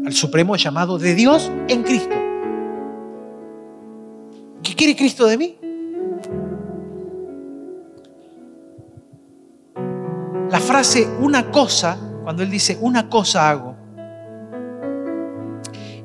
Al 0.06 0.14
supremo 0.14 0.56
llamado 0.56 0.98
de 0.98 1.14
Dios 1.14 1.52
en 1.68 1.84
Cristo. 1.84 2.16
¿Qué 4.64 4.76
quiere 4.76 4.96
Cristo 4.96 5.28
de 5.28 5.38
mí? 5.38 5.58
La 10.50 10.60
frase 10.60 11.08
una 11.20 11.52
cosa, 11.52 11.98
cuando 12.24 12.42
él 12.42 12.50
dice 12.50 12.78
una 12.82 13.08
cosa 13.08 13.50
hago, 13.50 13.76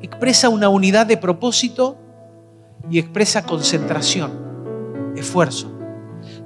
expresa 0.01 0.49
una 0.49 0.69
unidad 0.69 1.07
de 1.07 1.17
propósito 1.17 1.97
y 2.89 2.99
expresa 2.99 3.43
concentración, 3.43 5.13
esfuerzo. 5.15 5.71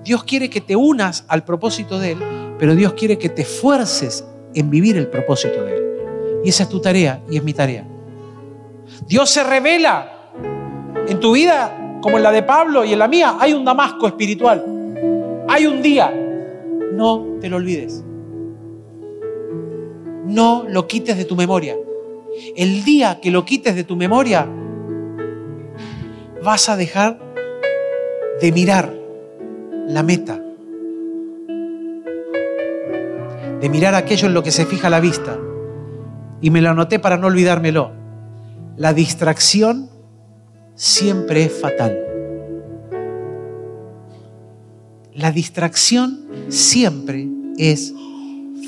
Dios 0.04 0.24
quiere 0.24 0.50
que 0.50 0.62
te 0.62 0.76
unas 0.76 1.26
al 1.28 1.44
propósito 1.44 2.00
de 2.00 2.14
Él, 2.14 2.20
pero 2.58 2.76
Dios 2.76 2.94
quiere 2.94 3.18
que 3.18 3.30
te 3.30 3.42
esfuerces 3.42 4.26
en 4.54 4.70
vivir 4.70 4.98
el 4.98 5.08
propósito 5.08 5.64
de 5.64 5.76
Él. 5.76 5.84
Y 6.44 6.50
esa 6.50 6.64
es 6.64 6.70
tu 6.70 6.80
tarea 6.80 7.22
y 7.30 7.38
es 7.38 7.44
mi 7.44 7.54
tarea. 7.54 7.86
Dios 9.08 9.30
se 9.30 9.44
revela 9.44 10.32
en 11.08 11.20
tu 11.20 11.34
vida 11.34 12.00
como 12.02 12.18
en 12.18 12.24
la 12.24 12.32
de 12.32 12.44
Pablo 12.44 12.86
y 12.86 12.94
en 12.94 13.00
la 13.00 13.08
mía. 13.08 13.38
Hay 13.40 13.54
un 13.54 13.66
Damasco 13.66 14.08
espiritual. 14.08 14.64
Hay 15.48 15.66
un 15.66 15.82
día 15.82 16.14
no 17.00 17.26
te 17.40 17.50
lo 17.50 17.58
olvides. 17.58 18.04
No 20.26 20.66
lo 20.68 20.88
quites 20.88 21.18
de 21.18 21.26
tu 21.26 21.36
memoria. 21.36 21.76
El 22.56 22.84
día 22.84 23.20
que 23.22 23.32
lo 23.32 23.46
quites 23.46 23.76
de 23.76 23.84
tu 23.84 23.96
memoria, 23.96 24.48
vas 26.44 26.70
a 26.70 26.76
dejar 26.76 27.20
de 28.42 28.52
mirar 28.52 28.94
la 29.88 30.04
meta, 30.04 30.42
de 33.60 33.70
mirar 33.70 33.96
aquello 33.96 34.28
en 34.28 34.34
lo 34.34 34.44
que 34.44 34.52
se 34.52 34.66
fija 34.66 34.90
la 34.90 35.00
vista. 35.00 35.38
Y 36.42 36.50
me 36.50 36.62
lo 36.62 36.70
anoté 36.70 37.00
para 37.00 37.18
no 37.18 37.28
olvidármelo. 37.28 37.92
La 38.78 38.94
distracción 38.94 39.90
siempre 40.76 41.44
es 41.44 41.54
fatal. 41.54 42.06
La 45.14 45.32
distracción 45.32 46.22
siempre 46.48 47.28
es 47.58 47.94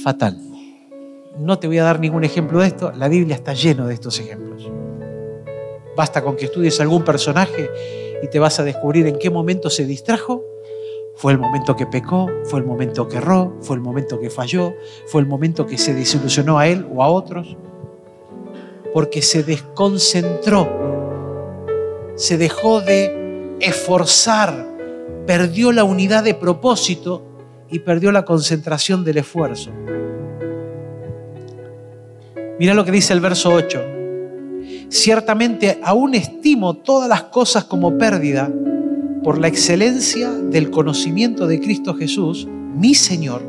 fatal. 0.03 0.37
No 1.39 1.59
te 1.59 1.67
voy 1.67 1.77
a 1.77 1.83
dar 1.83 1.99
ningún 2.01 2.25
ejemplo 2.25 2.59
de 2.59 2.67
esto, 2.67 2.91
la 2.91 3.07
Biblia 3.07 3.35
está 3.35 3.53
lleno 3.53 3.87
de 3.87 3.93
estos 3.93 4.19
ejemplos. 4.19 4.69
Basta 5.95 6.21
con 6.21 6.35
que 6.35 6.45
estudies 6.45 6.81
algún 6.81 7.03
personaje 7.03 7.69
y 8.21 8.27
te 8.27 8.39
vas 8.39 8.59
a 8.59 8.63
descubrir 8.63 9.07
en 9.07 9.17
qué 9.17 9.29
momento 9.29 9.69
se 9.69 9.85
distrajo. 9.85 10.40
Fue 11.21 11.33
el 11.33 11.37
momento 11.37 11.75
que 11.75 11.85
pecó, 11.85 12.27
fue 12.45 12.61
el 12.61 12.65
momento 12.65 13.07
que 13.07 13.17
erró, 13.17 13.55
fue 13.61 13.75
el 13.75 13.81
momento 13.83 14.19
que 14.19 14.31
falló, 14.31 14.73
fue 15.05 15.21
el 15.21 15.27
momento 15.27 15.67
que 15.67 15.77
se 15.77 15.93
desilusionó 15.93 16.57
a 16.57 16.65
él 16.65 16.87
o 16.91 17.03
a 17.03 17.09
otros, 17.09 17.55
porque 18.91 19.21
se 19.21 19.43
desconcentró, 19.43 20.67
se 22.15 22.39
dejó 22.39 22.81
de 22.81 23.55
esforzar, 23.59 24.65
perdió 25.27 25.71
la 25.71 25.83
unidad 25.83 26.23
de 26.23 26.33
propósito 26.33 27.21
y 27.69 27.77
perdió 27.77 28.11
la 28.11 28.25
concentración 28.25 29.03
del 29.03 29.19
esfuerzo. 29.19 29.69
Mira 32.57 32.73
lo 32.73 32.83
que 32.83 32.91
dice 32.91 33.13
el 33.13 33.19
verso 33.19 33.53
8. 33.53 33.79
Ciertamente 34.89 35.79
aún 35.83 36.15
estimo 36.15 36.77
todas 36.77 37.07
las 37.07 37.25
cosas 37.25 37.65
como 37.65 37.95
pérdida 37.99 38.51
por 39.23 39.37
la 39.37 39.47
excelencia 39.47 40.31
del 40.31 40.71
conocimiento 40.71 41.47
de 41.47 41.59
Cristo 41.59 41.93
Jesús, 41.93 42.47
mi 42.47 42.95
Señor, 42.95 43.41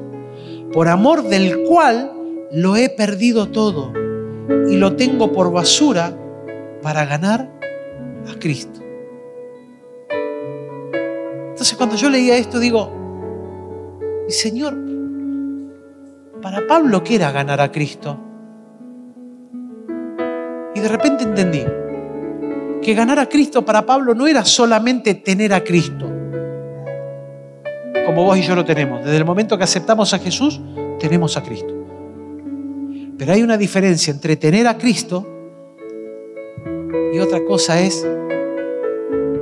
por 0.72 0.88
amor 0.88 1.22
del 1.24 1.62
cual 1.64 2.12
lo 2.52 2.76
he 2.76 2.88
perdido 2.90 3.48
todo 3.48 3.92
y 4.68 4.76
lo 4.76 4.96
tengo 4.96 5.32
por 5.32 5.50
basura 5.52 6.16
para 6.82 7.06
ganar 7.06 7.50
a 8.30 8.38
Cristo. 8.38 8.80
Entonces 11.50 11.74
cuando 11.76 11.96
yo 11.96 12.10
leía 12.10 12.36
esto 12.36 12.58
digo, 12.58 12.90
Señor, 14.28 14.76
para 16.42 16.66
Pablo, 16.66 17.02
¿qué 17.02 17.14
era 17.14 17.30
ganar 17.30 17.60
a 17.60 17.70
Cristo? 17.70 18.18
Y 20.74 20.80
de 20.80 20.88
repente 20.88 21.24
entendí 21.24 21.62
que 22.82 22.94
ganar 22.94 23.18
a 23.18 23.28
Cristo 23.28 23.64
para 23.64 23.86
Pablo 23.86 24.14
no 24.14 24.26
era 24.26 24.44
solamente 24.44 25.14
tener 25.14 25.54
a 25.54 25.62
Cristo, 25.62 26.10
como 28.04 28.24
vos 28.24 28.36
y 28.36 28.42
yo 28.42 28.54
lo 28.54 28.64
tenemos. 28.64 29.04
Desde 29.04 29.16
el 29.16 29.24
momento 29.24 29.56
que 29.56 29.64
aceptamos 29.64 30.12
a 30.12 30.18
Jesús, 30.18 30.60
tenemos 30.98 31.36
a 31.36 31.42
Cristo. 31.42 31.72
Pero 33.16 33.32
hay 33.32 33.42
una 33.42 33.56
diferencia 33.56 34.12
entre 34.12 34.36
tener 34.36 34.66
a 34.66 34.76
Cristo 34.76 35.26
y 37.12 37.18
otra 37.18 37.44
cosa 37.44 37.80
es 37.80 38.06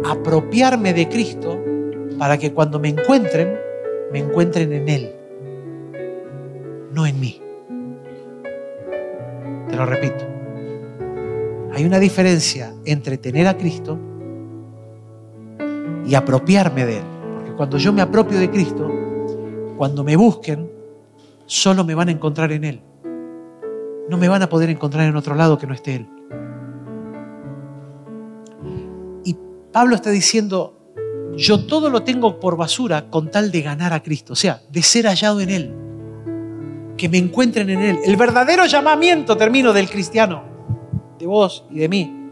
apropiarme 0.04 0.92
de 0.92 1.08
Cristo 1.08 1.58
para 2.18 2.36
que 2.36 2.52
cuando 2.52 2.78
me 2.78 2.88
encuentren, 2.88 3.56
me 4.12 4.18
encuentren 4.18 4.72
en 4.72 4.88
Él, 4.88 5.14
no 6.92 7.06
en 7.06 7.18
mí. 7.18 7.40
Te 9.70 9.76
lo 9.76 9.86
repito. 9.86 10.29
Hay 11.80 11.86
una 11.86 11.98
diferencia 11.98 12.74
entre 12.84 13.16
tener 13.16 13.48
a 13.48 13.56
Cristo 13.56 13.98
y 16.06 16.14
apropiarme 16.14 16.84
de 16.84 16.98
Él. 16.98 17.04
Porque 17.36 17.52
cuando 17.52 17.78
yo 17.78 17.90
me 17.90 18.02
apropio 18.02 18.38
de 18.38 18.50
Cristo, 18.50 18.86
cuando 19.78 20.04
me 20.04 20.14
busquen, 20.14 20.70
solo 21.46 21.82
me 21.82 21.94
van 21.94 22.08
a 22.08 22.10
encontrar 22.10 22.52
en 22.52 22.64
Él. 22.64 22.82
No 24.10 24.18
me 24.18 24.28
van 24.28 24.42
a 24.42 24.50
poder 24.50 24.68
encontrar 24.68 25.08
en 25.08 25.16
otro 25.16 25.34
lado 25.34 25.56
que 25.56 25.66
no 25.66 25.72
esté 25.72 25.94
Él. 25.94 26.08
Y 29.24 29.34
Pablo 29.72 29.94
está 29.94 30.10
diciendo, 30.10 30.76
yo 31.34 31.64
todo 31.64 31.88
lo 31.88 32.02
tengo 32.02 32.40
por 32.40 32.58
basura 32.58 33.08
con 33.08 33.30
tal 33.30 33.50
de 33.50 33.62
ganar 33.62 33.94
a 33.94 34.02
Cristo, 34.02 34.34
o 34.34 34.36
sea, 34.36 34.60
de 34.70 34.82
ser 34.82 35.06
hallado 35.06 35.40
en 35.40 35.48
Él, 35.48 35.74
que 36.98 37.08
me 37.08 37.16
encuentren 37.16 37.70
en 37.70 37.80
Él. 37.80 37.98
El 38.04 38.16
verdadero 38.18 38.66
llamamiento, 38.66 39.34
termino, 39.38 39.72
del 39.72 39.88
cristiano, 39.88 40.50
de 41.20 41.26
vos 41.26 41.64
y 41.70 41.78
de 41.78 41.88
mí, 41.88 42.30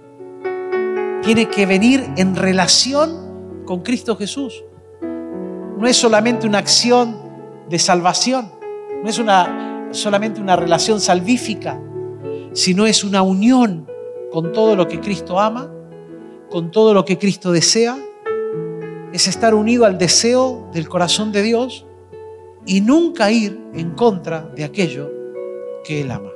tiene 1.23 1.49
que 1.49 1.67
venir 1.67 2.05
en 2.17 2.35
relación 2.35 3.63
con 3.67 3.83
Cristo 3.83 4.17
Jesús. 4.17 4.65
No 5.03 5.87
es 5.87 5.97
solamente 5.97 6.47
una 6.47 6.59
acción 6.59 7.17
de 7.69 7.79
salvación, 7.79 8.51
no 9.03 9.09
es 9.09 9.19
una, 9.19 9.89
solamente 9.91 10.41
una 10.41 10.57
relación 10.57 11.01
salvífica, 11.01 11.81
sino 12.53 12.87
es 12.87 13.05
una 13.05 13.23
unión 13.23 13.87
con 14.33 14.53
todo 14.53 14.75
lo 14.75 14.89
que 14.89 15.01
Cristo 15.01 15.39
ama, 15.39 15.71
con 16.51 16.71
todo 16.71 16.95
lo 16.95 17.05
que 17.05 17.19
Cristo 17.19 17.53
desea 17.53 17.97
es 19.13 19.29
estar 19.29 19.55
unido 19.55 19.85
al 19.85 19.99
deseo 19.99 20.69
del 20.73 20.89
corazón 20.89 21.31
de 21.31 21.43
Dios 21.43 21.87
y 22.67 22.81
nunca 22.81 23.31
ir 23.31 23.59
en 23.75 23.91
contra 23.91 24.43
de 24.55 24.65
aquello 24.65 25.11
que 25.85 26.01
Él 26.01 26.11
ama. 26.11 26.31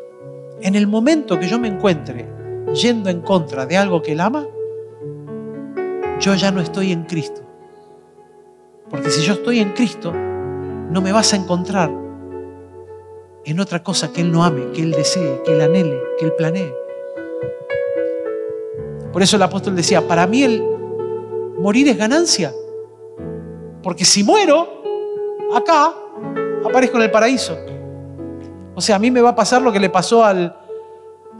En 0.61 0.75
el 0.75 0.87
momento 0.87 1.39
que 1.39 1.49
yo 1.49 1.59
me 1.59 1.69
encuentre 1.69 2.42
yendo 2.75 3.11
en 3.11 3.21
contra 3.21 3.67
de 3.67 3.77
algo 3.77 4.03
que 4.03 4.13
Él 4.13 4.21
ama, 4.21 4.47
yo 6.21 6.35
ya 6.35 6.51
no 6.51 6.61
estoy 6.61 6.93
en 6.93 7.05
Cristo. 7.05 7.43
Porque 8.89 9.11
si 9.11 9.23
yo 9.23 9.35
estoy 9.35 9.61
en 9.61 9.73
Cristo, 9.73 10.13
no 10.13 11.01
me 11.01 11.13
vas 11.13 11.33
a 11.33 11.37
encontrar 11.37 11.91
en 13.45 13.61
otra 13.61 13.83
cosa 13.83 14.13
que 14.13 14.21
Él 14.21 14.31
no 14.31 14.45
ame, 14.45 14.71
que 14.73 14.83
Él 14.83 14.93
desee, 14.93 15.43
que 15.45 15.53
Él 15.53 15.61
anhele, 15.61 16.01
que 16.19 16.27
Él 16.27 16.33
planee. 16.35 16.73
Por 19.13 19.23
eso 19.23 19.37
el 19.37 19.43
apóstol 19.43 19.77
decía, 19.77 20.07
para 20.07 20.27
mí 20.27 20.43
el 20.43 20.63
morir 21.59 21.89
es 21.89 21.97
ganancia. 21.97 22.53
Porque 23.83 24.05
si 24.05 24.23
muero, 24.23 24.83
acá 25.55 25.93
aparezco 26.65 26.97
en 26.97 27.03
el 27.03 27.11
paraíso. 27.11 27.57
O 28.75 28.81
sea, 28.81 28.97
a 28.97 28.99
mí 28.99 29.11
me 29.11 29.21
va 29.21 29.31
a 29.31 29.35
pasar 29.35 29.61
lo 29.61 29.73
que 29.73 29.81
le 29.81 29.91
pasó 29.91 30.25
al, 30.25 30.57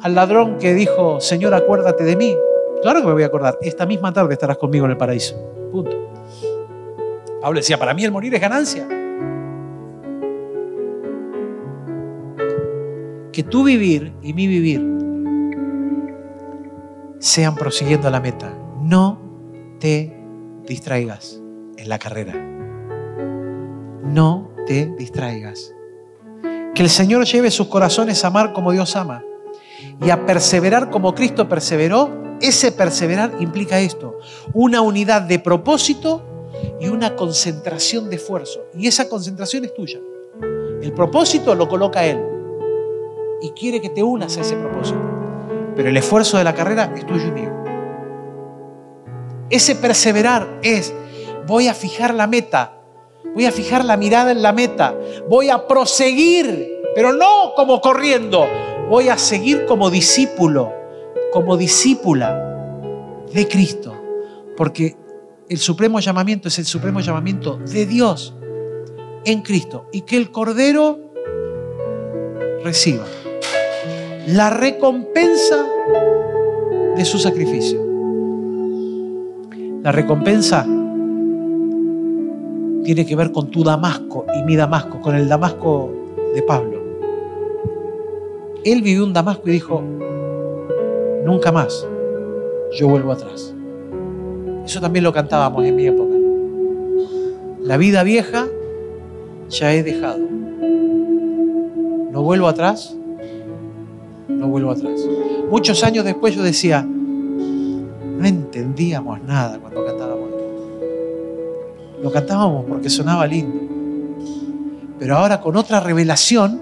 al 0.03 0.15
ladrón 0.17 0.59
que 0.59 0.75
dijo, 0.75 1.21
Señor, 1.21 1.55
acuérdate 1.55 2.05
de 2.05 2.17
mí. 2.17 2.37
Claro 2.83 3.01
que 3.01 3.07
me 3.07 3.13
voy 3.13 3.23
a 3.23 3.27
acordar. 3.27 3.59
Esta 3.63 3.87
misma 3.87 4.13
tarde 4.13 4.35
estarás 4.35 4.59
conmigo 4.59 4.85
en 4.85 4.91
el 4.91 4.97
paraíso. 4.97 5.37
Punto. 5.71 5.97
Pablo 7.41 7.59
decía, 7.59 7.79
para 7.79 7.95
mí 7.95 8.05
el 8.05 8.11
morir 8.11 8.35
es 8.35 8.41
ganancia. 8.41 8.87
Que 13.33 13.43
tu 13.45 13.65
vivir 13.65 14.13
y 14.21 14.35
mi 14.35 14.47
vivir 14.47 14.81
sean 17.19 17.55
prosiguiendo 17.55 18.11
la 18.11 18.21
meta. 18.21 18.53
No 18.83 19.21
te 19.79 20.17
distraigas 20.67 21.41
en 21.77 21.89
la 21.89 21.99
carrera. 21.99 22.35
No 24.03 24.51
te 24.67 24.87
distraigas. 24.99 25.73
Que 26.75 26.83
el 26.83 26.89
Señor 26.89 27.25
lleve 27.25 27.51
sus 27.53 27.69
corazones 27.69 28.25
a 28.25 28.29
amar 28.29 28.53
como 28.53 28.73
Dios 28.73 28.97
ama 28.97 29.23
y 30.01 30.11
a 30.11 30.27
perseverar 30.27 30.91
como 30.91 31.15
Cristo 31.15 31.49
perseveró. 31.49 32.23
Ese 32.41 32.73
perseverar 32.73 33.33
implica 33.39 33.79
esto, 33.79 34.19
una 34.53 34.81
unidad 34.81 35.23
de 35.23 35.39
propósito 35.39 36.23
y 36.81 36.89
una 36.89 37.15
concentración 37.15 38.11
de 38.11 38.17
esfuerzo. 38.17 38.65
Y 38.77 38.89
esa 38.89 39.09
concentración 39.09 39.65
es 39.65 39.75
tuya. 39.75 40.01
El 40.83 40.93
propósito 40.93 41.55
lo 41.55 41.69
coloca 41.69 42.05
Él 42.05 42.21
y 43.41 43.51
quiere 43.51 43.81
que 43.81 43.91
te 43.91 44.03
unas 44.03 44.37
a 44.39 44.41
ese 44.41 44.57
propósito. 44.57 45.01
Pero 45.77 45.89
el 45.89 45.97
esfuerzo 45.97 46.39
de 46.39 46.45
la 46.45 46.55
carrera 46.55 46.93
es 46.97 47.07
tuyo 47.07 47.27
y 47.29 47.31
mío. 47.31 47.53
Ese 49.51 49.77
perseverar 49.77 50.59
es 50.63 50.93
voy 51.47 51.69
a 51.69 51.75
fijar 51.75 52.15
la 52.15 52.27
meta, 52.27 52.79
voy 53.35 53.47
a 53.47 53.53
fijar 53.53 53.85
la 53.85 53.97
mirada 53.97 54.33
en 54.33 54.43
la 54.43 54.53
meta, 54.53 54.95
voy 55.29 55.51
a 55.51 55.67
proseguir, 55.67 56.81
pero 56.95 57.13
no 57.13 57.53
como 57.55 57.81
corriendo, 57.81 58.47
voy 58.93 59.09
a 59.09 59.17
seguir 59.17 59.65
como 59.65 59.89
discípulo, 59.89 60.71
como 61.33 61.57
discípula 61.57 62.39
de 63.33 63.49
Cristo, 63.49 63.95
porque 64.55 64.99
el 65.49 65.57
supremo 65.57 65.99
llamamiento 65.99 66.49
es 66.49 66.59
el 66.59 66.67
supremo 66.67 67.01
llamamiento 67.01 67.57
de 67.57 67.87
Dios 67.87 68.35
en 69.25 69.41
Cristo 69.41 69.87
y 69.93 70.03
que 70.03 70.19
el 70.19 70.31
Cordero 70.31 70.99
reciba 72.63 73.07
la 74.27 74.51
recompensa 74.51 75.67
de 76.95 77.05
su 77.07 77.19
sacrificio. 77.19 77.81
La 79.83 79.91
recompensa 79.91 80.65
tiene 82.85 83.07
que 83.07 83.17
ver 83.17 83.33
con 83.33 83.51
tu 83.51 83.65
Damasco 83.65 84.27
y 84.39 84.43
mi 84.43 84.55
Damasco, 84.55 85.01
con 85.01 85.15
el 85.15 85.31
Damasco 85.31 85.91
de 86.35 86.43
Pablo. 86.43 86.82
Él 88.65 88.83
vivió 88.83 89.05
un 89.05 89.13
Damasco 89.13 89.49
y 89.49 89.53
dijo, 89.53 89.83
nunca 91.25 91.53
más, 91.53 91.87
yo 92.79 92.89
vuelvo 92.89 93.13
atrás. 93.13 93.55
Eso 94.65 94.81
también 94.81 95.05
lo 95.05 95.13
cantábamos 95.13 95.65
en 95.65 95.77
mi 95.77 95.87
época. 95.87 96.15
La 97.61 97.77
vida 97.77 98.03
vieja 98.03 98.47
ya 99.49 99.73
he 99.73 99.83
dejado. 99.83 100.21
No 102.11 102.23
vuelvo 102.23 102.49
atrás, 102.49 102.97
no 104.29 104.49
vuelvo 104.49 104.71
atrás. 104.71 105.09
Muchos 105.51 105.83
años 105.85 106.05
después 106.05 106.35
yo 106.35 106.43
decía, 106.43 106.83
no 106.83 108.25
entendíamos 108.25 109.23
nada 109.23 109.59
cuando 109.59 109.85
cantábamos 109.85 110.33
lo 112.03 112.11
cantábamos 112.11 112.65
porque 112.69 112.91
sonaba 112.91 113.27
lindo. 113.27 113.61
Pero 114.99 115.17
ahora 115.17 115.41
con 115.41 115.57
otra 115.57 115.81
revelación, 115.81 116.61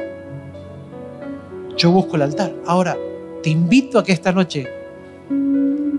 yo 1.81 1.91
busco 1.91 2.17
el 2.17 2.23
altar. 2.23 2.55
Ahora, 2.67 2.99
te 3.43 3.49
invito 3.49 3.99
a 3.99 4.05
que 4.05 4.13
esta 4.13 4.33
noche 4.33 4.69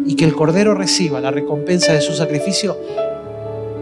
y 0.05 0.15
que 0.15 0.25
el 0.25 0.36
Cordero 0.36 0.75
reciba 0.75 1.19
la 1.19 1.32
recompensa 1.32 1.93
de 1.93 2.01
su 2.01 2.13
sacrificio, 2.13 2.77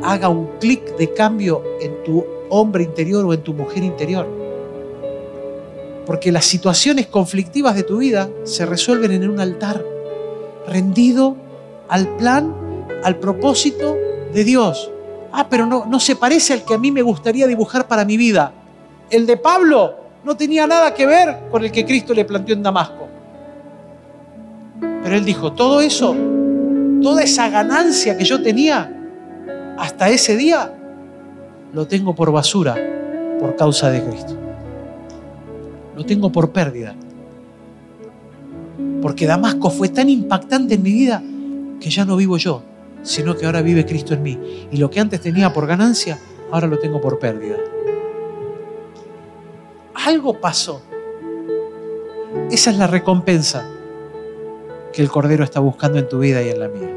haga 0.01 0.29
un 0.29 0.47
clic 0.59 0.95
de 0.95 1.13
cambio 1.13 1.61
en 1.81 2.03
tu 2.03 2.25
hombre 2.49 2.83
interior 2.83 3.25
o 3.25 3.33
en 3.33 3.41
tu 3.41 3.53
mujer 3.53 3.83
interior. 3.83 4.25
Porque 6.05 6.31
las 6.31 6.45
situaciones 6.45 7.07
conflictivas 7.07 7.75
de 7.75 7.83
tu 7.83 7.97
vida 7.97 8.29
se 8.43 8.65
resuelven 8.65 9.11
en 9.11 9.29
un 9.29 9.41
altar, 9.41 9.83
rendido 10.67 11.35
al 11.89 12.15
plan, 12.15 12.55
al 13.03 13.17
propósito 13.17 13.97
de 14.33 14.43
Dios 14.45 14.89
ah, 15.31 15.47
pero 15.49 15.65
no, 15.65 15.85
no 15.85 15.99
se 15.99 16.15
parece 16.15 16.53
al 16.53 16.63
que 16.63 16.73
a 16.73 16.77
mí 16.77 16.91
me 16.91 17.01
gustaría 17.01 17.47
dibujar 17.47 17.87
para 17.87 18.05
mi 18.05 18.17
vida. 18.17 18.53
El 19.09 19.25
de 19.25 19.37
Pablo 19.37 19.95
no 20.23 20.35
tenía 20.35 20.67
nada 20.67 20.93
que 20.93 21.05
ver 21.05 21.37
con 21.51 21.63
el 21.63 21.71
que 21.71 21.85
Cristo 21.85 22.13
le 22.13 22.25
planteó 22.25 22.55
en 22.55 22.63
Damasco. 22.63 23.07
Pero 25.03 25.15
él 25.15 25.25
dijo, 25.25 25.53
todo 25.53 25.81
eso, 25.81 26.15
toda 27.01 27.23
esa 27.23 27.49
ganancia 27.49 28.17
que 28.17 28.25
yo 28.25 28.41
tenía 28.41 28.95
hasta 29.77 30.09
ese 30.09 30.35
día, 30.35 30.73
lo 31.73 31.87
tengo 31.87 32.13
por 32.15 32.31
basura 32.31 32.75
por 33.39 33.55
causa 33.55 33.89
de 33.89 34.03
Cristo. 34.03 34.35
Lo 35.95 36.05
tengo 36.05 36.31
por 36.31 36.51
pérdida. 36.51 36.95
Porque 39.01 39.25
Damasco 39.25 39.69
fue 39.69 39.89
tan 39.89 40.09
impactante 40.09 40.75
en 40.75 40.83
mi 40.83 40.91
vida 40.91 41.23
que 41.79 41.89
ya 41.89 42.03
no 42.05 42.17
vivo 42.17 42.37
yo, 42.37 42.63
sino 43.01 43.35
que 43.35 43.45
ahora 43.45 43.61
vive 43.61 43.85
Cristo 43.85 44.13
en 44.13 44.23
mí. 44.23 44.67
Y 44.71 44.77
lo 44.77 44.89
que 44.89 44.99
antes 44.99 45.21
tenía 45.21 45.53
por 45.53 45.67
ganancia, 45.67 46.19
ahora 46.51 46.67
lo 46.67 46.77
tengo 46.79 46.99
por 46.99 47.19
pérdida. 47.19 47.55
Algo 50.05 50.39
pasó. 50.39 50.81
Esa 52.49 52.69
es 52.71 52.77
la 52.77 52.87
recompensa 52.87 53.69
que 54.93 55.01
el 55.01 55.09
Cordero 55.09 55.43
está 55.43 55.59
buscando 55.59 55.99
en 55.99 56.07
tu 56.07 56.19
vida 56.19 56.41
y 56.41 56.49
en 56.49 56.59
la 56.59 56.67
mía. 56.69 56.89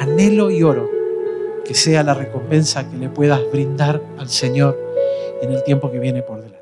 Anhelo 0.00 0.50
y 0.50 0.62
oro 0.62 0.90
que 1.64 1.74
sea 1.74 2.02
la 2.02 2.14
recompensa 2.14 2.88
que 2.90 2.96
le 2.96 3.08
puedas 3.08 3.40
brindar 3.52 4.02
al 4.18 4.28
Señor 4.28 4.78
en 5.40 5.52
el 5.52 5.62
tiempo 5.62 5.90
que 5.90 5.98
viene 5.98 6.22
por 6.22 6.38
delante. 6.38 6.57